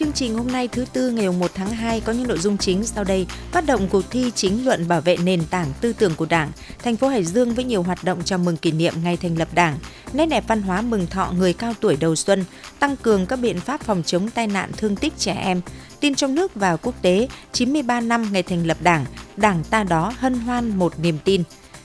Chương 0.00 0.12
trình 0.12 0.34
hôm 0.34 0.52
nay 0.52 0.68
thứ 0.68 0.84
tư 0.92 1.10
ngày 1.10 1.28
1 1.30 1.50
tháng 1.54 1.70
2 1.70 2.00
có 2.00 2.12
những 2.12 2.28
nội 2.28 2.38
dung 2.38 2.58
chính 2.58 2.84
sau 2.84 3.04
đây. 3.04 3.26
Phát 3.52 3.66
động 3.66 3.88
cuộc 3.90 4.10
thi 4.10 4.30
chính 4.34 4.64
luận 4.64 4.88
bảo 4.88 5.00
vệ 5.00 5.16
nền 5.16 5.42
tảng 5.50 5.72
tư 5.80 5.92
tưởng 5.92 6.14
của 6.14 6.26
Đảng. 6.26 6.50
Thành 6.78 6.96
phố 6.96 7.08
Hải 7.08 7.24
Dương 7.24 7.54
với 7.54 7.64
nhiều 7.64 7.82
hoạt 7.82 8.04
động 8.04 8.22
chào 8.24 8.38
mừng 8.38 8.56
kỷ 8.56 8.72
niệm 8.72 8.94
ngày 9.02 9.16
thành 9.16 9.38
lập 9.38 9.48
Đảng. 9.54 9.78
Nét 10.12 10.26
đẹp 10.26 10.44
văn 10.48 10.62
hóa 10.62 10.80
mừng 10.80 11.06
thọ 11.06 11.32
người 11.38 11.52
cao 11.52 11.74
tuổi 11.80 11.96
đầu 11.96 12.16
xuân, 12.16 12.44
tăng 12.78 12.96
cường 12.96 13.26
các 13.26 13.36
biện 13.36 13.60
pháp 13.60 13.82
phòng 13.82 14.02
chống 14.06 14.30
tai 14.30 14.46
nạn 14.46 14.70
thương 14.76 14.96
tích 14.96 15.12
trẻ 15.18 15.32
em. 15.32 15.60
Tin 16.00 16.14
trong 16.14 16.34
nước 16.34 16.54
và 16.54 16.76
quốc 16.76 16.94
tế, 17.02 17.28
93 17.52 18.00
năm 18.00 18.32
ngày 18.32 18.42
thành 18.42 18.66
lập 18.66 18.76
Đảng, 18.80 19.04
Đảng 19.36 19.64
ta 19.70 19.84
đó 19.84 20.12
hân 20.18 20.34
hoan 20.34 20.78
một 20.78 20.92
niềm 21.00 21.18
tin. 21.24 21.42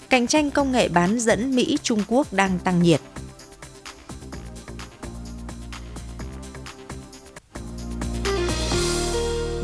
Cạnh 0.10 0.28
tranh 0.28 0.52
công 0.52 0.72
nghệ 0.72 0.88
bán 0.88 1.20
dẫn 1.20 1.56
Mỹ 1.56 1.78
Trung 1.84 2.04
Quốc 2.08 2.34
đang 2.34 2.60
tăng 2.60 2.84
nhiệt. 2.84 3.02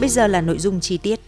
Bây 0.01 0.09
giờ 0.09 0.27
là 0.27 0.41
nội 0.41 0.59
dung 0.59 0.79
chi 0.79 0.97
tiết. 0.97 1.19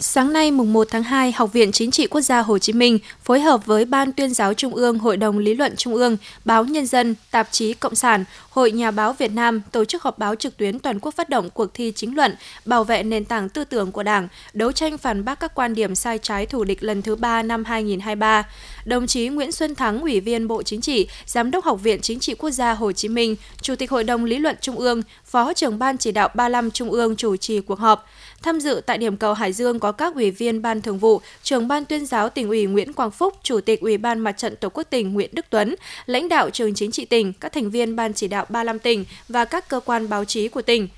Sáng 0.00 0.32
nay 0.32 0.50
mùng 0.50 0.72
1 0.72 0.88
tháng 0.90 1.02
2, 1.02 1.32
Học 1.32 1.52
viện 1.52 1.72
Chính 1.72 1.90
trị 1.90 2.06
Quốc 2.06 2.20
gia 2.20 2.40
Hồ 2.42 2.58
Chí 2.58 2.72
Minh 2.72 2.98
phối 3.24 3.40
hợp 3.40 3.66
với 3.66 3.84
Ban 3.84 4.12
tuyên 4.12 4.34
giáo 4.34 4.54
Trung 4.54 4.74
ương, 4.74 4.98
Hội 4.98 5.16
đồng 5.16 5.38
Lý 5.38 5.54
luận 5.54 5.76
Trung 5.76 5.94
ương, 5.94 6.16
Báo 6.44 6.64
Nhân 6.64 6.86
dân, 6.86 7.14
Tạp 7.30 7.48
chí 7.50 7.74
Cộng 7.74 7.94
sản, 7.94 8.24
Hội 8.50 8.72
Nhà 8.72 8.90
báo 8.90 9.12
Việt 9.12 9.32
Nam 9.32 9.62
tổ 9.72 9.84
chức 9.84 10.02
họp 10.02 10.18
báo 10.18 10.34
trực 10.34 10.56
tuyến 10.56 10.78
toàn 10.78 11.00
quốc 11.00 11.14
phát 11.14 11.28
động 11.28 11.50
cuộc 11.50 11.74
thi 11.74 11.92
chính 11.96 12.16
luận 12.16 12.34
bảo 12.64 12.84
vệ 12.84 13.02
nền 13.02 13.24
tảng 13.24 13.48
tư 13.48 13.64
tưởng 13.64 13.92
của 13.92 14.02
Đảng, 14.02 14.28
đấu 14.52 14.72
tranh 14.72 14.98
phản 14.98 15.24
bác 15.24 15.40
các 15.40 15.54
quan 15.54 15.74
điểm 15.74 15.94
sai 15.94 16.18
trái 16.18 16.46
thù 16.46 16.64
địch 16.64 16.82
lần 16.82 17.02
thứ 17.02 17.16
3 17.16 17.42
năm 17.42 17.64
2023. 17.64 18.46
Đồng 18.84 19.06
chí 19.06 19.28
Nguyễn 19.28 19.52
Xuân 19.52 19.74
Thắng, 19.74 20.00
Ủy 20.00 20.20
viên 20.20 20.48
Bộ 20.48 20.62
Chính 20.62 20.80
trị, 20.80 21.08
Giám 21.26 21.50
đốc 21.50 21.64
Học 21.64 21.82
viện 21.82 22.00
Chính 22.00 22.20
trị 22.20 22.34
Quốc 22.34 22.50
gia 22.50 22.72
Hồ 22.72 22.92
Chí 22.92 23.08
Minh, 23.08 23.36
Chủ 23.62 23.76
tịch 23.76 23.90
Hội 23.90 24.04
đồng 24.04 24.24
Lý 24.24 24.38
luận 24.38 24.56
Trung 24.60 24.76
ương, 24.76 25.02
Phó 25.28 25.52
trưởng 25.52 25.78
Ban 25.78 25.98
chỉ 25.98 26.12
đạo 26.12 26.28
35 26.34 26.70
Trung 26.70 26.90
ương 26.90 27.16
chủ 27.16 27.36
trì 27.36 27.60
cuộc 27.60 27.78
họp. 27.78 28.06
Tham 28.42 28.60
dự 28.60 28.80
tại 28.86 28.98
điểm 28.98 29.16
cầu 29.16 29.34
Hải 29.34 29.52
Dương 29.52 29.80
có 29.80 29.92
các 29.92 30.14
ủy 30.14 30.30
viên 30.30 30.62
Ban 30.62 30.82
Thường 30.82 30.98
vụ, 30.98 31.20
trưởng 31.42 31.68
Ban 31.68 31.84
tuyên 31.84 32.06
giáo 32.06 32.28
tỉnh 32.28 32.48
ủy 32.48 32.66
Nguyễn 32.66 32.92
Quang 32.92 33.10
Phúc, 33.10 33.34
Chủ 33.42 33.60
tịch 33.60 33.80
Ủy 33.80 33.98
ban 33.98 34.18
Mặt 34.18 34.32
trận 34.32 34.56
Tổ 34.56 34.68
quốc 34.68 34.82
tỉnh 34.90 35.14
Nguyễn 35.14 35.30
Đức 35.32 35.46
Tuấn, 35.50 35.74
lãnh 36.06 36.28
đạo 36.28 36.50
trường 36.50 36.74
chính 36.74 36.90
trị 36.90 37.04
tỉnh, 37.04 37.32
các 37.32 37.52
thành 37.52 37.70
viên 37.70 37.96
Ban 37.96 38.12
chỉ 38.12 38.28
đạo 38.28 38.46
35 38.48 38.78
tỉnh 38.78 39.04
và 39.28 39.44
các 39.44 39.68
cơ 39.68 39.80
quan 39.80 40.08
báo 40.08 40.24
chí 40.24 40.48
của 40.48 40.62
tỉnh 40.62 40.88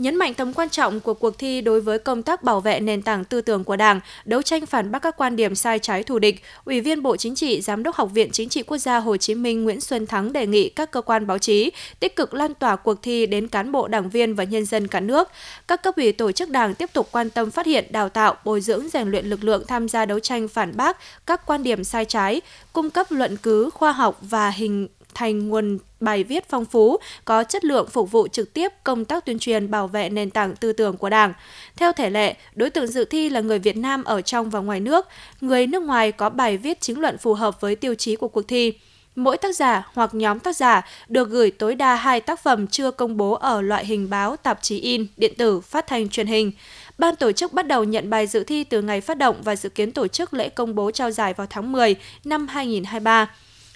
nhấn 0.00 0.16
mạnh 0.16 0.34
tầm 0.34 0.52
quan 0.52 0.68
trọng 0.68 1.00
của 1.00 1.14
cuộc 1.14 1.38
thi 1.38 1.60
đối 1.60 1.80
với 1.80 1.98
công 1.98 2.22
tác 2.22 2.42
bảo 2.42 2.60
vệ 2.60 2.80
nền 2.80 3.02
tảng 3.02 3.24
tư 3.24 3.40
tưởng 3.40 3.64
của 3.64 3.76
Đảng, 3.76 4.00
đấu 4.24 4.42
tranh 4.42 4.66
phản 4.66 4.90
bác 4.90 5.02
các 5.02 5.16
quan 5.16 5.36
điểm 5.36 5.54
sai 5.54 5.78
trái 5.78 6.02
thù 6.02 6.18
địch, 6.18 6.42
Ủy 6.64 6.80
viên 6.80 7.02
Bộ 7.02 7.16
Chính 7.16 7.34
trị, 7.34 7.60
Giám 7.60 7.82
đốc 7.82 7.94
Học 7.94 8.10
viện 8.14 8.30
Chính 8.30 8.48
trị 8.48 8.62
Quốc 8.62 8.78
gia 8.78 8.98
Hồ 8.98 9.16
Chí 9.16 9.34
Minh 9.34 9.64
Nguyễn 9.64 9.80
Xuân 9.80 10.06
Thắng 10.06 10.32
đề 10.32 10.46
nghị 10.46 10.68
các 10.68 10.90
cơ 10.90 11.00
quan 11.00 11.26
báo 11.26 11.38
chí 11.38 11.70
tích 12.00 12.16
cực 12.16 12.34
lan 12.34 12.54
tỏa 12.54 12.76
cuộc 12.76 13.02
thi 13.02 13.26
đến 13.26 13.48
cán 13.48 13.72
bộ 13.72 13.88
đảng 13.88 14.10
viên 14.10 14.34
và 14.34 14.44
nhân 14.44 14.64
dân 14.64 14.86
cả 14.86 15.00
nước. 15.00 15.28
Các 15.68 15.82
cấp 15.82 15.96
ủy 15.96 16.12
tổ 16.12 16.32
chức 16.32 16.50
Đảng 16.50 16.74
tiếp 16.74 16.90
tục 16.92 17.08
quan 17.12 17.30
tâm 17.30 17.50
phát 17.50 17.66
hiện, 17.66 17.84
đào 17.90 18.08
tạo, 18.08 18.34
bồi 18.44 18.60
dưỡng 18.60 18.88
rèn 18.88 19.10
luyện 19.10 19.26
lực 19.26 19.44
lượng 19.44 19.64
tham 19.68 19.88
gia 19.88 20.06
đấu 20.06 20.20
tranh 20.20 20.48
phản 20.48 20.76
bác 20.76 20.96
các 21.26 21.46
quan 21.46 21.62
điểm 21.62 21.84
sai 21.84 22.04
trái, 22.04 22.40
cung 22.72 22.90
cấp 22.90 23.06
luận 23.10 23.36
cứ 23.36 23.70
khoa 23.70 23.92
học 23.92 24.18
và 24.20 24.50
hình 24.50 24.88
thành 25.14 25.48
nguồn 25.48 25.78
bài 26.00 26.24
viết 26.24 26.48
phong 26.48 26.64
phú, 26.64 26.96
có 27.24 27.44
chất 27.44 27.64
lượng 27.64 27.88
phục 27.90 28.10
vụ 28.10 28.28
trực 28.28 28.54
tiếp 28.54 28.72
công 28.84 29.04
tác 29.04 29.24
tuyên 29.24 29.38
truyền 29.38 29.70
bảo 29.70 29.88
vệ 29.88 30.08
nền 30.08 30.30
tảng 30.30 30.56
tư 30.56 30.72
tưởng 30.72 30.96
của 30.96 31.08
Đảng. 31.10 31.32
Theo 31.76 31.92
thể 31.92 32.10
lệ, 32.10 32.34
đối 32.54 32.70
tượng 32.70 32.86
dự 32.86 33.04
thi 33.04 33.28
là 33.28 33.40
người 33.40 33.58
Việt 33.58 33.76
Nam 33.76 34.04
ở 34.04 34.22
trong 34.22 34.50
và 34.50 34.60
ngoài 34.60 34.80
nước, 34.80 35.06
người 35.40 35.66
nước 35.66 35.82
ngoài 35.82 36.12
có 36.12 36.30
bài 36.30 36.56
viết 36.56 36.80
chính 36.80 37.00
luận 37.00 37.18
phù 37.18 37.34
hợp 37.34 37.60
với 37.60 37.76
tiêu 37.76 37.94
chí 37.94 38.16
của 38.16 38.28
cuộc 38.28 38.48
thi. 38.48 38.72
Mỗi 39.16 39.36
tác 39.38 39.56
giả 39.56 39.88
hoặc 39.94 40.14
nhóm 40.14 40.38
tác 40.38 40.56
giả 40.56 40.86
được 41.08 41.28
gửi 41.28 41.50
tối 41.50 41.74
đa 41.74 41.94
hai 41.94 42.20
tác 42.20 42.42
phẩm 42.42 42.66
chưa 42.66 42.90
công 42.90 43.16
bố 43.16 43.32
ở 43.32 43.60
loại 43.60 43.86
hình 43.86 44.10
báo, 44.10 44.36
tạp 44.36 44.62
chí 44.62 44.78
in, 44.80 45.06
điện 45.16 45.34
tử, 45.38 45.60
phát 45.60 45.86
thanh 45.86 46.08
truyền 46.08 46.26
hình. 46.26 46.52
Ban 46.98 47.16
tổ 47.16 47.32
chức 47.32 47.52
bắt 47.52 47.66
đầu 47.66 47.84
nhận 47.84 48.10
bài 48.10 48.26
dự 48.26 48.44
thi 48.44 48.64
từ 48.64 48.82
ngày 48.82 49.00
phát 49.00 49.18
động 49.18 49.36
và 49.42 49.56
dự 49.56 49.68
kiến 49.68 49.92
tổ 49.92 50.08
chức 50.08 50.34
lễ 50.34 50.48
công 50.48 50.74
bố 50.74 50.90
trao 50.90 51.10
giải 51.10 51.34
vào 51.34 51.46
tháng 51.50 51.72
10 51.72 51.96
năm 52.24 52.48
2023. 52.48 53.30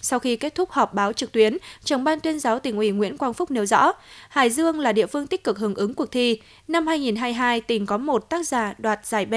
Sau 0.05 0.19
khi 0.19 0.37
kết 0.37 0.55
thúc 0.55 0.71
họp 0.71 0.95
báo 0.95 1.13
trực 1.13 1.33
tuyến, 1.33 1.57
trưởng 1.85 2.05
ban 2.05 2.21
tuyên 2.21 2.39
giáo 2.39 2.59
tỉnh 2.59 2.77
ủy 2.77 2.91
Nguyễn 2.91 3.19
Quang 3.19 3.35
Phúc 3.35 3.51
nêu 3.51 3.67
rõ, 3.67 3.93
Hải 4.29 4.51
Dương 4.51 4.81
là 4.81 4.93
địa 4.93 5.07
phương 5.07 5.27
tích 5.27 5.45
cực 5.45 5.59
hưởng 5.59 5.75
ứng 5.75 5.95
cuộc 5.95 6.13
thi. 6.13 6.41
Năm 6.69 6.87
2022, 6.87 7.61
tỉnh 7.61 7.87
có 7.87 7.99
một 7.99 8.31
tác 8.31 8.49
giả 8.49 8.75
đoạt 8.79 9.07
giải 9.07 9.27
B. 9.27 9.35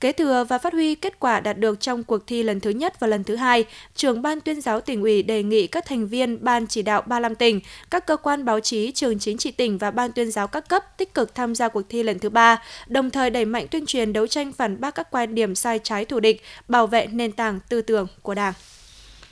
Kế 0.00 0.12
thừa 0.12 0.44
và 0.48 0.58
phát 0.58 0.72
huy 0.72 0.94
kết 0.94 1.20
quả 1.20 1.40
đạt 1.40 1.58
được 1.58 1.80
trong 1.80 2.04
cuộc 2.04 2.26
thi 2.26 2.42
lần 2.42 2.60
thứ 2.60 2.70
nhất 2.70 3.00
và 3.00 3.06
lần 3.06 3.24
thứ 3.24 3.36
hai, 3.36 3.64
trưởng 3.94 4.22
ban 4.22 4.40
tuyên 4.40 4.60
giáo 4.60 4.80
tỉnh 4.80 5.02
ủy 5.02 5.22
đề 5.22 5.42
nghị 5.42 5.66
các 5.66 5.86
thành 5.86 6.08
viên 6.08 6.44
ban 6.44 6.66
chỉ 6.66 6.82
đạo 6.82 7.02
35 7.06 7.34
tỉnh, 7.34 7.60
các 7.90 8.06
cơ 8.06 8.16
quan 8.16 8.44
báo 8.44 8.60
chí, 8.60 8.92
trường 8.92 9.18
chính 9.18 9.38
trị 9.38 9.50
tỉnh 9.50 9.78
và 9.78 9.90
ban 9.90 10.12
tuyên 10.12 10.30
giáo 10.30 10.46
các 10.46 10.68
cấp 10.68 10.84
tích 10.96 11.14
cực 11.14 11.34
tham 11.34 11.54
gia 11.54 11.68
cuộc 11.68 11.82
thi 11.88 12.02
lần 12.02 12.18
thứ 12.18 12.28
ba, 12.28 12.62
đồng 12.86 13.10
thời 13.10 13.30
đẩy 13.30 13.44
mạnh 13.44 13.66
tuyên 13.70 13.86
truyền 13.86 14.12
đấu 14.12 14.26
tranh 14.26 14.52
phản 14.52 14.80
bác 14.80 14.94
các 14.94 15.10
quan 15.10 15.34
điểm 15.34 15.54
sai 15.54 15.80
trái 15.82 16.04
thù 16.04 16.20
địch, 16.20 16.42
bảo 16.68 16.86
vệ 16.86 17.06
nền 17.06 17.32
tảng 17.32 17.60
tư 17.68 17.82
tưởng 17.82 18.06
của 18.22 18.34
Đảng 18.34 18.54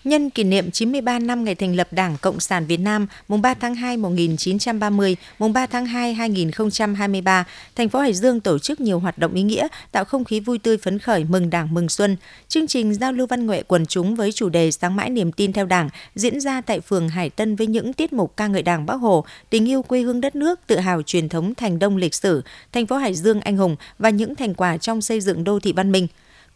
nhân 0.07 0.31
kỷ 0.31 0.45
niệm 0.45 0.71
93 0.71 1.19
năm 1.19 1.45
ngày 1.45 1.55
thành 1.55 1.77
lập 1.77 1.89
Đảng 1.91 2.17
Cộng 2.21 2.41
sản 2.41 2.67
Việt 2.67 2.77
Nam, 2.77 3.07
mùng 3.29 3.43
3 3.43 3.55
tháng 3.55 3.75
2 3.75 3.97
1930, 3.97 5.17
mùng 5.39 5.53
3 5.53 5.67
tháng 5.67 5.87
2 5.87 6.15
2023, 6.15 7.45
thành 7.77 7.89
phố 7.89 7.99
Hải 7.99 8.13
Dương 8.13 8.41
tổ 8.41 8.59
chức 8.59 8.81
nhiều 8.81 8.99
hoạt 8.99 9.19
động 9.19 9.35
ý 9.35 9.43
nghĩa, 9.43 9.69
tạo 9.93 10.05
không 10.05 10.25
khí 10.25 10.41
vui 10.41 10.59
tươi 10.59 10.77
phấn 10.79 10.99
khởi 10.99 11.25
mừng 11.25 11.51
Đảng 11.51 11.75
mừng 11.75 11.89
xuân. 11.89 12.17
Chương 12.49 12.67
trình 12.67 12.95
giao 12.95 13.13
lưu 13.13 13.27
văn 13.27 13.47
nghệ 13.47 13.63
quần 13.63 13.87
chúng 13.87 14.15
với 14.15 14.33
chủ 14.33 14.49
đề 14.49 14.71
Sáng 14.71 14.97
mãi 14.97 15.11
niềm 15.11 15.33
tin 15.33 15.53
theo 15.53 15.67
Đảng 15.67 15.89
diễn 16.15 16.41
ra 16.41 16.61
tại 16.61 16.81
phường 16.81 17.09
Hải 17.09 17.31
Tân 17.31 17.57
với 17.57 17.67
những 17.67 17.93
tiết 17.93 18.13
mục 18.13 18.37
ca 18.37 18.47
ngợi 18.47 18.63
Đảng 18.63 18.87
Bác 18.87 18.95
Hồ, 18.95 19.25
tình 19.51 19.69
yêu 19.69 19.83
quê 19.83 20.01
hương 20.01 20.21
đất 20.21 20.37
nước, 20.37 20.61
tự 20.67 20.79
hào 20.79 21.03
truyền 21.03 21.29
thống 21.29 21.55
thành 21.55 21.79
đông 21.79 21.97
lịch 21.97 22.15
sử, 22.15 22.43
thành 22.73 22.87
phố 22.87 22.97
Hải 22.97 23.15
Dương 23.15 23.41
anh 23.41 23.57
hùng 23.57 23.77
và 23.99 24.11
những 24.11 24.35
thành 24.35 24.55
quả 24.55 24.77
trong 24.77 25.01
xây 25.01 25.21
dựng 25.21 25.45
đô 25.45 25.61
thị 25.61 25.73
văn 25.73 25.93
minh. 25.93 26.07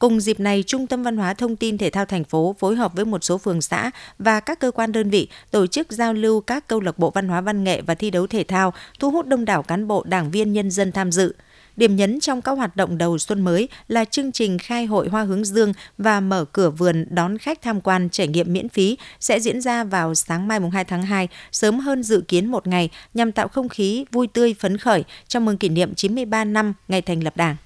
Cùng 0.01 0.21
dịp 0.21 0.41
này, 0.41 0.65
Trung 0.67 0.87
tâm 0.87 1.03
Văn 1.03 1.17
hóa 1.17 1.35
Thông 1.35 1.57
tin 1.57 1.79
Thể 1.79 1.91
thao 1.91 2.05
thành 2.05 2.25
phố 2.25 2.57
phối 2.59 2.77
hợp 2.77 2.95
với 2.95 3.05
một 3.05 3.25
số 3.25 3.39
phường 3.39 3.63
xã 3.63 3.91
và 4.19 4.41
các 4.41 4.61
cơ 4.61 4.71
quan 4.71 4.93
đơn 4.93 5.11
vị 5.11 5.29
tổ 5.51 5.67
chức 5.67 5.93
giao 5.93 6.15
lưu 6.15 6.41
các 6.41 6.67
câu 6.67 6.81
lạc 6.81 6.99
bộ 6.99 7.11
văn 7.11 7.29
hóa 7.29 7.41
văn 7.41 7.65
nghệ 7.65 7.83
và 7.83 7.95
thi 7.95 8.11
đấu 8.11 8.27
thể 8.27 8.45
thao, 8.45 8.73
thu 8.99 9.11
hút 9.11 9.27
đông 9.27 9.45
đảo 9.45 9.63
cán 9.63 9.89
bộ, 9.89 10.05
đảng 10.07 10.31
viên 10.31 10.53
nhân 10.53 10.71
dân 10.71 10.93
tham 10.93 11.13
dự. 11.13 11.35
Điểm 11.77 11.97
nhấn 11.97 12.21
trong 12.21 12.43
các 12.43 12.53
hoạt 12.53 12.77
động 12.77 12.99
đầu 12.99 13.19
xuân 13.19 13.41
mới 13.41 13.69
là 13.89 14.05
chương 14.05 14.33
trình 14.33 14.59
khai 14.59 14.87
hội 14.87 15.09
hoa 15.09 15.23
hướng 15.23 15.45
dương 15.45 15.73
và 15.99 16.21
mở 16.21 16.45
cửa 16.53 16.71
vườn 16.71 17.07
đón 17.11 17.39
khách 17.39 17.63
tham 17.63 17.81
quan 17.81 18.09
trải 18.11 18.29
nghiệm 18.29 18.53
miễn 18.53 18.69
phí 18.69 18.99
sẽ 19.21 19.41
diễn 19.41 19.61
ra 19.61 19.85
vào 19.85 20.15
sáng 20.15 20.49
mai 20.49 20.61
2 20.73 20.85
tháng 20.85 21.03
2, 21.03 21.29
sớm 21.53 21.79
hơn 21.81 22.03
dự 22.03 22.25
kiến 22.29 22.47
một 22.47 22.67
ngày 22.67 22.91
nhằm 23.15 23.33
tạo 23.33 23.49
không 23.49 23.69
khí 23.69 24.05
vui 24.13 24.27
tươi 24.27 24.55
phấn 24.59 24.77
khởi 24.77 25.05
chào 25.29 25.41
mừng 25.41 25.59
kỷ 25.59 25.69
niệm 25.69 25.95
93 25.95 26.45
năm 26.45 26.75
ngày 26.89 27.03
thành 27.03 27.25
lập 27.25 27.37
Đảng 27.37 27.57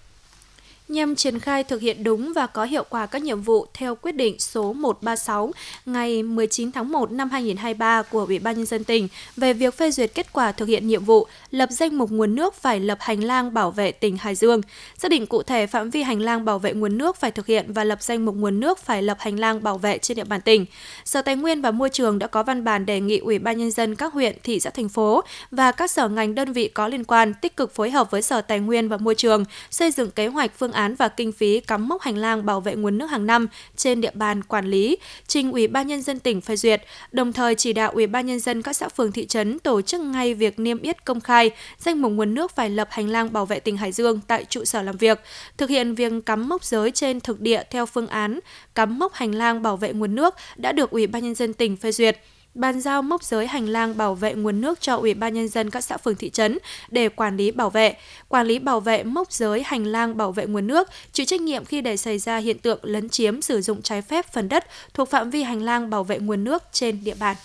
nhằm 0.89 1.17
triển 1.17 1.39
khai 1.39 1.65
thực 1.65 1.81
hiện 1.81 2.05
đúng 2.05 2.33
và 2.33 2.47
có 2.47 2.65
hiệu 2.65 2.85
quả 2.89 3.07
các 3.07 3.23
nhiệm 3.23 3.43
vụ 3.43 3.67
theo 3.75 3.95
quyết 3.95 4.13
định 4.13 4.39
số 4.39 4.73
136 4.73 5.53
ngày 5.87 6.23
19 6.23 6.73
tháng 6.73 6.93
1 6.93 7.13
năm 7.13 7.31
2023 7.31 8.03
của 8.03 8.25
Ủy 8.25 8.39
ban 8.39 8.57
nhân 8.57 8.67
dân 8.67 8.85
tỉnh 8.85 9.09
về 9.37 9.53
việc 9.53 9.75
phê 9.75 9.91
duyệt 9.91 10.15
kết 10.15 10.33
quả 10.33 10.53
thực 10.53 10.69
hiện 10.69 10.89
nhiệm 10.89 11.05
vụ 11.05 11.27
lập 11.51 11.69
danh 11.71 11.99
mục 11.99 12.11
nguồn 12.11 12.35
nước 12.35 12.55
phải 12.55 12.81
lập 12.81 12.99
hành 13.01 13.25
lang 13.25 13.55
bảo 13.55 13.71
vệ 13.71 13.93
tỉnh 13.93 14.17
Hải 14.17 14.35
Dương, 14.35 14.61
xác 14.99 15.11
định 15.11 15.27
cụ 15.27 15.43
thể 15.43 15.67
phạm 15.67 15.91
vi 15.91 16.03
hành 16.03 16.21
lang 16.21 16.45
bảo 16.45 16.59
vệ 16.59 16.73
nguồn 16.73 16.99
nước 16.99 17.17
phải 17.17 17.31
thực 17.31 17.47
hiện 17.47 17.73
và 17.73 17.85
lập 17.85 18.03
danh 18.03 18.25
mục 18.25 18.35
nguồn 18.35 18.61
nước 18.61 18.79
phải 18.79 19.03
lập 19.03 19.17
hành 19.21 19.39
lang 19.39 19.63
bảo 19.63 19.79
vệ 19.79 19.99
trên 19.99 20.17
địa 20.17 20.25
bàn 20.25 20.41
tỉnh. 20.41 20.67
Sở 21.05 21.23
Tài 21.23 21.37
nguyên 21.37 21.63
và 21.63 21.71
Môi 21.71 21.91
trường 21.91 22.19
đã 22.19 22.27
có 22.27 22.43
văn 22.43 22.65
bản 22.65 22.87
đề 22.87 23.01
nghị 23.01 23.19
Ủy 23.19 23.39
ban 23.39 23.59
nhân 23.59 23.71
dân 23.71 23.95
các 23.95 24.13
huyện, 24.13 24.37
thị 24.43 24.61
xã 24.61 24.71
thành 24.71 24.89
phố 24.89 25.25
và 25.51 25.73
các 25.73 25.91
sở 25.91 26.09
ngành 26.09 26.35
đơn 26.35 26.53
vị 26.53 26.69
có 26.69 26.89
liên 26.89 27.05
quan 27.05 27.35
tích 27.35 27.57
cực 27.57 27.75
phối 27.75 27.91
hợp 27.91 28.11
với 28.11 28.23
Sở 28.23 28.41
Tài 28.41 28.61
nguyên 28.61 28.89
và 28.89 28.97
Môi 28.97 29.15
trường 29.15 29.45
xây 29.71 29.91
dựng 29.91 30.11
kế 30.11 30.27
hoạch 30.27 30.59
phương 30.59 30.74
án 30.75 30.95
và 30.95 31.09
kinh 31.09 31.33
phí 31.33 31.61
cắm 31.61 31.89
mốc 31.89 32.03
hành 32.03 32.17
lang 32.17 32.47
bảo 32.47 32.61
vệ 32.61 32.75
nguồn 32.75 32.99
nước 32.99 33.07
hàng 33.07 33.27
năm 33.27 33.47
trên 33.77 34.01
địa 34.01 34.11
bàn 34.15 34.43
quản 34.43 34.67
lý, 34.67 34.97
trình 35.27 35.53
Ủy 35.53 35.69
ban 35.69 35.87
nhân 35.87 36.03
dân 36.03 36.19
tỉnh 36.19 36.41
phê 36.41 36.57
duyệt, 36.57 36.83
đồng 37.13 37.33
thời 37.33 37.55
chỉ 37.55 37.73
đạo 37.73 37.91
Ủy 37.95 38.07
ban 38.07 38.27
nhân 38.27 38.41
dân 38.41 38.63
các 38.63 38.77
xã 38.77 38.89
phường 38.89 39.13
thị 39.13 39.27
trấn 39.27 39.59
tổ 39.59 39.83
chức 39.83 40.01
ngay 40.01 40.35
việc 40.35 40.59
niêm 40.59 40.79
yết 40.79 41.05
công 41.05 41.21
khai 41.21 41.51
danh 41.79 42.03
mục 42.03 42.13
nguồn 42.13 42.35
nước 42.35 42.57
phải 42.57 42.71
lập 42.71 42.89
hành 42.91 43.09
lang 43.09 43.33
bảo 43.33 43.47
vệ 43.47 43.61
tỉnh 43.61 43.77
Hải 43.77 43.93
Dương 43.93 44.21
tại 44.27 44.45
trụ 44.45 44.65
sở 44.65 44.83
làm 44.83 44.97
việc, 44.97 45.21
thực 45.57 45.71
hiện 45.71 45.95
việc 45.95 46.13
cắm 46.27 46.49
mốc 46.49 46.65
giới 46.65 46.91
trên 46.91 47.21
thực 47.21 47.41
địa 47.41 47.63
theo 47.71 47.87
phương 47.87 48.07
án 48.07 48.41
cắm 48.75 48.99
mốc 48.99 49.15
hành 49.15 49.35
lang 49.35 49.63
bảo 49.63 49.77
vệ 49.77 49.93
nguồn 49.93 50.15
nước 50.15 50.35
đã 50.57 50.73
được 50.73 50.91
Ủy 50.91 51.07
ban 51.07 51.25
nhân 51.25 51.35
dân 51.35 51.53
tỉnh 51.53 51.77
phê 51.77 51.93
duyệt 51.93 52.19
bàn 52.55 52.81
giao 52.81 53.03
mốc 53.03 53.25
giới 53.25 53.47
hành 53.47 53.69
lang 53.69 53.97
bảo 53.97 54.15
vệ 54.15 54.35
nguồn 54.35 54.61
nước 54.61 54.81
cho 54.81 54.97
Ủy 54.97 55.15
ban 55.15 55.35
nhân 55.35 55.49
dân 55.49 55.71
các 55.71 55.85
xã 55.85 55.97
phường 55.97 56.15
thị 56.15 56.31
trấn 56.31 56.59
để 56.91 57.09
quản 57.09 57.37
lý 57.37 57.51
bảo 57.51 57.71
vệ, 57.71 57.97
quản 58.29 58.47
lý 58.47 58.59
bảo 58.59 58.81
vệ 58.81 59.03
mốc 59.03 59.33
giới 59.33 59.63
hành 59.63 59.87
lang 59.87 60.17
bảo 60.17 60.33
vệ 60.33 60.47
nguồn 60.47 60.67
nước, 60.67 60.89
chịu 61.13 61.27
trách 61.27 61.41
nhiệm 61.41 61.65
khi 61.65 61.81
để 61.81 61.97
xảy 61.97 62.19
ra 62.19 62.37
hiện 62.37 62.59
tượng 62.59 62.79
lấn 62.83 63.09
chiếm 63.09 63.43
sử 63.43 63.61
dụng 63.61 63.83
trái 63.83 64.03
phép 64.03 64.33
phần 64.33 64.49
đất 64.49 64.67
thuộc 64.95 65.11
phạm 65.11 65.31
vi 65.31 65.43
hành 65.43 65.63
lang 65.63 65.91
bảo 65.91 66.05
vệ 66.05 66.19
nguồn 66.19 66.45
nước 66.45 66.63
trên 66.73 67.05
địa 67.05 67.15
bàn. 67.21 67.37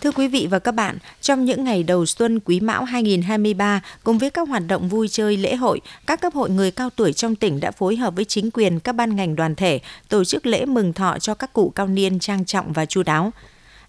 Thưa 0.00 0.12
quý 0.12 0.28
vị 0.28 0.48
và 0.50 0.58
các 0.58 0.72
bạn, 0.72 0.98
trong 1.20 1.44
những 1.44 1.64
ngày 1.64 1.82
đầu 1.82 2.06
xuân 2.06 2.40
Quý 2.40 2.60
Mão 2.60 2.84
2023, 2.84 3.80
cùng 4.04 4.18
với 4.18 4.30
các 4.30 4.48
hoạt 4.48 4.62
động 4.68 4.88
vui 4.88 5.08
chơi 5.08 5.36
lễ 5.36 5.56
hội, 5.56 5.80
các 6.06 6.20
cấp 6.20 6.34
hội 6.34 6.50
người 6.50 6.70
cao 6.70 6.90
tuổi 6.90 7.12
trong 7.12 7.36
tỉnh 7.36 7.60
đã 7.60 7.70
phối 7.70 7.96
hợp 7.96 8.16
với 8.16 8.24
chính 8.24 8.50
quyền 8.50 8.80
các 8.80 8.92
ban 8.92 9.16
ngành 9.16 9.36
đoàn 9.36 9.54
thể 9.54 9.80
tổ 10.08 10.24
chức 10.24 10.46
lễ 10.46 10.64
mừng 10.64 10.92
thọ 10.92 11.18
cho 11.18 11.34
các 11.34 11.52
cụ 11.52 11.72
cao 11.74 11.86
niên 11.86 12.18
trang 12.18 12.44
trọng 12.44 12.72
và 12.72 12.86
chu 12.86 13.02
đáo 13.02 13.32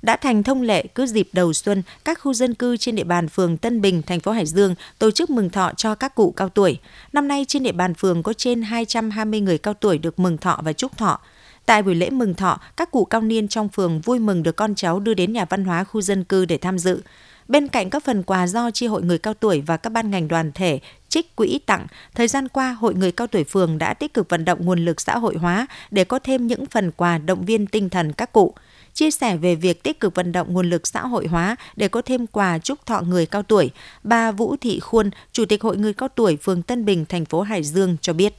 đã 0.01 0.15
thành 0.15 0.43
thông 0.43 0.61
lệ 0.61 0.87
cứ 0.95 1.05
dịp 1.05 1.29
đầu 1.33 1.53
xuân, 1.53 1.83
các 2.05 2.19
khu 2.21 2.33
dân 2.33 2.53
cư 2.53 2.77
trên 2.77 2.95
địa 2.95 3.03
bàn 3.03 3.27
phường 3.27 3.57
Tân 3.57 3.81
Bình, 3.81 4.01
thành 4.01 4.19
phố 4.19 4.31
Hải 4.31 4.45
Dương 4.45 4.75
tổ 4.99 5.11
chức 5.11 5.29
mừng 5.29 5.49
thọ 5.49 5.71
cho 5.77 5.95
các 5.95 6.15
cụ 6.15 6.31
cao 6.31 6.49
tuổi. 6.49 6.79
Năm 7.13 7.27
nay 7.27 7.45
trên 7.47 7.63
địa 7.63 7.71
bàn 7.71 7.93
phường 7.93 8.23
có 8.23 8.33
trên 8.33 8.61
220 8.61 9.41
người 9.41 9.57
cao 9.57 9.73
tuổi 9.73 9.97
được 9.97 10.19
mừng 10.19 10.37
thọ 10.37 10.59
và 10.63 10.73
chúc 10.73 10.97
thọ. 10.97 11.19
Tại 11.65 11.83
buổi 11.83 11.95
lễ 11.95 12.09
mừng 12.09 12.33
thọ, 12.33 12.59
các 12.77 12.91
cụ 12.91 13.05
cao 13.05 13.21
niên 13.21 13.47
trong 13.47 13.69
phường 13.69 14.01
vui 14.01 14.19
mừng 14.19 14.43
được 14.43 14.55
con 14.55 14.75
cháu 14.75 14.99
đưa 14.99 15.13
đến 15.13 15.33
nhà 15.33 15.45
văn 15.45 15.65
hóa 15.65 15.83
khu 15.83 16.01
dân 16.01 16.23
cư 16.23 16.45
để 16.45 16.57
tham 16.57 16.79
dự. 16.79 17.01
Bên 17.47 17.67
cạnh 17.67 17.89
các 17.89 18.03
phần 18.03 18.23
quà 18.23 18.47
do 18.47 18.71
chi 18.71 18.87
hội 18.87 19.01
người 19.01 19.17
cao 19.17 19.33
tuổi 19.33 19.61
và 19.61 19.77
các 19.77 19.89
ban 19.89 20.11
ngành 20.11 20.27
đoàn 20.27 20.51
thể 20.55 20.79
trích 21.09 21.35
quỹ 21.35 21.59
tặng, 21.65 21.87
thời 22.15 22.27
gian 22.27 22.47
qua 22.47 22.71
Hội 22.71 22.93
người 22.93 23.11
cao 23.11 23.27
tuổi 23.27 23.43
phường 23.43 23.77
đã 23.77 23.93
tích 23.93 24.13
cực 24.13 24.29
vận 24.29 24.45
động 24.45 24.65
nguồn 24.65 24.85
lực 24.85 25.01
xã 25.01 25.17
hội 25.17 25.35
hóa 25.37 25.67
để 25.91 26.03
có 26.03 26.19
thêm 26.19 26.47
những 26.47 26.65
phần 26.65 26.91
quà 26.91 27.17
động 27.17 27.45
viên 27.45 27.67
tinh 27.67 27.89
thần 27.89 28.13
các 28.13 28.31
cụ. 28.31 28.53
Chia 28.93 29.11
sẻ 29.11 29.37
về 29.37 29.55
việc 29.55 29.83
tích 29.83 29.99
cực 29.99 30.15
vận 30.15 30.31
động 30.31 30.53
nguồn 30.53 30.69
lực 30.69 30.87
xã 30.87 31.01
hội 31.01 31.27
hóa 31.27 31.55
để 31.75 31.87
có 31.87 32.01
thêm 32.01 32.27
quà 32.27 32.59
chúc 32.59 32.85
thọ 32.85 33.01
người 33.01 33.25
cao 33.25 33.43
tuổi, 33.43 33.71
bà 34.03 34.31
Vũ 34.31 34.55
Thị 34.61 34.79
Khuôn, 34.79 35.09
Chủ 35.31 35.45
tịch 35.45 35.63
Hội 35.63 35.77
người 35.77 35.93
cao 35.93 36.09
tuổi 36.09 36.37
phường 36.37 36.61
Tân 36.61 36.85
Bình, 36.85 37.05
thành 37.09 37.25
phố 37.25 37.41
Hải 37.41 37.63
Dương 37.63 37.97
cho 38.01 38.13
biết. 38.13 38.33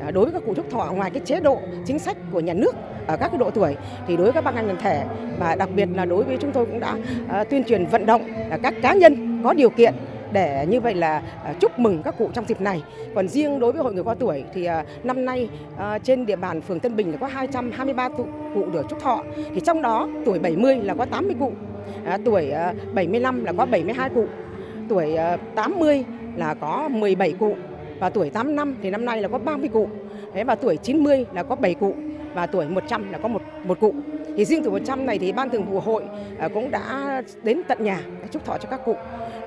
À, 0.00 0.10
đối 0.10 0.24
với 0.24 0.32
các 0.32 0.42
cụ 0.46 0.54
chúc 0.54 0.70
thọ 0.70 0.92
ngoài 0.92 1.10
cái 1.10 1.22
chế 1.26 1.40
độ 1.40 1.60
chính 1.86 1.98
sách 1.98 2.16
của 2.32 2.40
nhà 2.40 2.54
nước 2.54 2.72
ở 3.06 3.16
các 3.16 3.28
cái 3.28 3.38
độ 3.38 3.50
tuổi 3.50 3.76
thì 4.06 4.16
đối 4.16 4.24
với 4.24 4.32
các 4.32 4.44
ban 4.44 4.54
ngành 4.54 4.66
đoàn 4.66 4.78
thể 4.82 5.04
và 5.38 5.54
đặc 5.54 5.68
biệt 5.74 5.88
là 5.94 6.04
đối 6.04 6.24
với 6.24 6.36
chúng 6.40 6.52
tôi 6.52 6.66
cũng 6.66 6.80
đã 6.80 6.94
uh, 7.40 7.50
tuyên 7.50 7.64
truyền 7.64 7.86
vận 7.86 8.06
động 8.06 8.22
các 8.62 8.74
cá 8.82 8.94
nhân 8.94 9.40
có 9.44 9.54
điều 9.54 9.70
kiện 9.70 9.94
để 10.32 10.66
như 10.68 10.80
vậy 10.80 10.94
là 10.94 11.22
à, 11.44 11.54
chúc 11.60 11.78
mừng 11.78 12.02
các 12.02 12.14
cụ 12.18 12.30
trong 12.34 12.44
dịp 12.48 12.60
này. 12.60 12.82
Còn 13.14 13.28
riêng 13.28 13.60
đối 13.60 13.72
với 13.72 13.82
hội 13.82 13.94
người 13.94 14.04
cao 14.04 14.14
tuổi 14.14 14.44
thì 14.54 14.64
à, 14.64 14.84
năm 15.02 15.24
nay 15.24 15.48
à, 15.78 15.98
trên 15.98 16.26
địa 16.26 16.36
bàn 16.36 16.60
phường 16.60 16.80
Tân 16.80 16.96
Bình 16.96 17.10
là 17.12 17.16
có 17.16 17.26
223 17.26 18.08
cụ, 18.08 18.26
cụ 18.54 18.66
được 18.70 18.86
chúc 18.90 19.00
thọ. 19.00 19.22
Thì 19.54 19.60
trong 19.60 19.82
đó 19.82 20.08
tuổi 20.24 20.38
70 20.38 20.76
là 20.76 20.94
có 20.94 21.04
80 21.04 21.36
cụ, 21.40 21.52
tuổi 22.24 22.52
75 22.94 23.44
là 23.44 23.52
có 23.52 23.66
72 23.66 24.10
cụ, 24.10 24.26
tuổi 24.88 25.16
80 25.54 26.04
là 26.36 26.54
có 26.54 26.88
17 26.92 27.32
cụ 27.32 27.56
và 28.00 28.10
tuổi 28.10 28.30
85 28.30 28.76
thì 28.82 28.90
năm 28.90 29.04
nay 29.04 29.22
là 29.22 29.28
có 29.28 29.38
30 29.38 29.68
cụ. 29.68 29.88
Thế 30.34 30.44
và 30.44 30.54
tuổi 30.54 30.76
90 30.76 31.26
là 31.32 31.42
có 31.42 31.54
7 31.54 31.74
cụ 31.74 31.94
và 32.34 32.46
tuổi 32.46 32.66
100 32.68 33.12
là 33.12 33.18
có 33.18 33.28
một 33.28 33.42
một 33.64 33.80
cụ. 33.80 33.94
Thì 34.36 34.44
riêng 34.44 34.62
tuổi 34.62 34.72
100 34.72 35.06
này 35.06 35.18
thì 35.18 35.32
ban 35.32 35.50
thường 35.50 35.64
vụ 35.70 35.80
hội 35.80 36.02
cũng 36.54 36.70
đã 36.70 37.22
đến 37.42 37.60
tận 37.68 37.84
nhà 37.84 38.00
để 38.22 38.28
chúc 38.30 38.44
thọ 38.44 38.58
cho 38.58 38.68
các 38.68 38.80
cụ. 38.84 38.96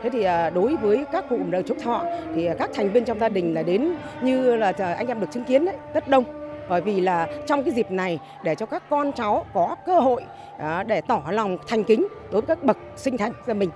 Thế 0.03 0.09
thì 0.09 0.23
à, 0.23 0.49
đối 0.49 0.75
với 0.75 1.05
các 1.11 1.25
cụ 1.29 1.39
được 1.49 1.61
chúc 1.67 1.77
thọ 1.83 2.05
thì 2.35 2.45
à, 2.45 2.55
các 2.59 2.69
thành 2.73 2.91
viên 2.91 3.05
trong 3.05 3.19
gia 3.19 3.29
đình 3.29 3.53
là 3.53 3.63
đến 3.63 3.93
như 4.23 4.55
là 4.55 4.73
à, 4.77 4.93
anh 4.93 5.07
em 5.07 5.19
được 5.19 5.27
chứng 5.31 5.43
kiến 5.43 5.65
đấy, 5.65 5.75
rất 5.93 6.07
đông 6.07 6.23
bởi 6.69 6.81
vì 6.81 7.01
là 7.01 7.27
trong 7.47 7.63
cái 7.63 7.73
dịp 7.73 7.91
này 7.91 8.19
để 8.43 8.55
cho 8.55 8.65
các 8.65 8.83
con 8.89 9.11
cháu 9.17 9.45
có 9.53 9.75
cơ 9.85 9.99
hội 9.99 10.23
để 10.87 11.01
tỏ 11.01 11.23
lòng 11.29 11.57
thành 11.67 11.83
kính 11.83 12.07
đối 12.31 12.41
với 12.41 12.55
các 12.55 12.63
bậc 12.63 12.77
sinh 12.97 13.17
thành 13.17 13.33
gia 13.47 13.53
mình. 13.53 13.69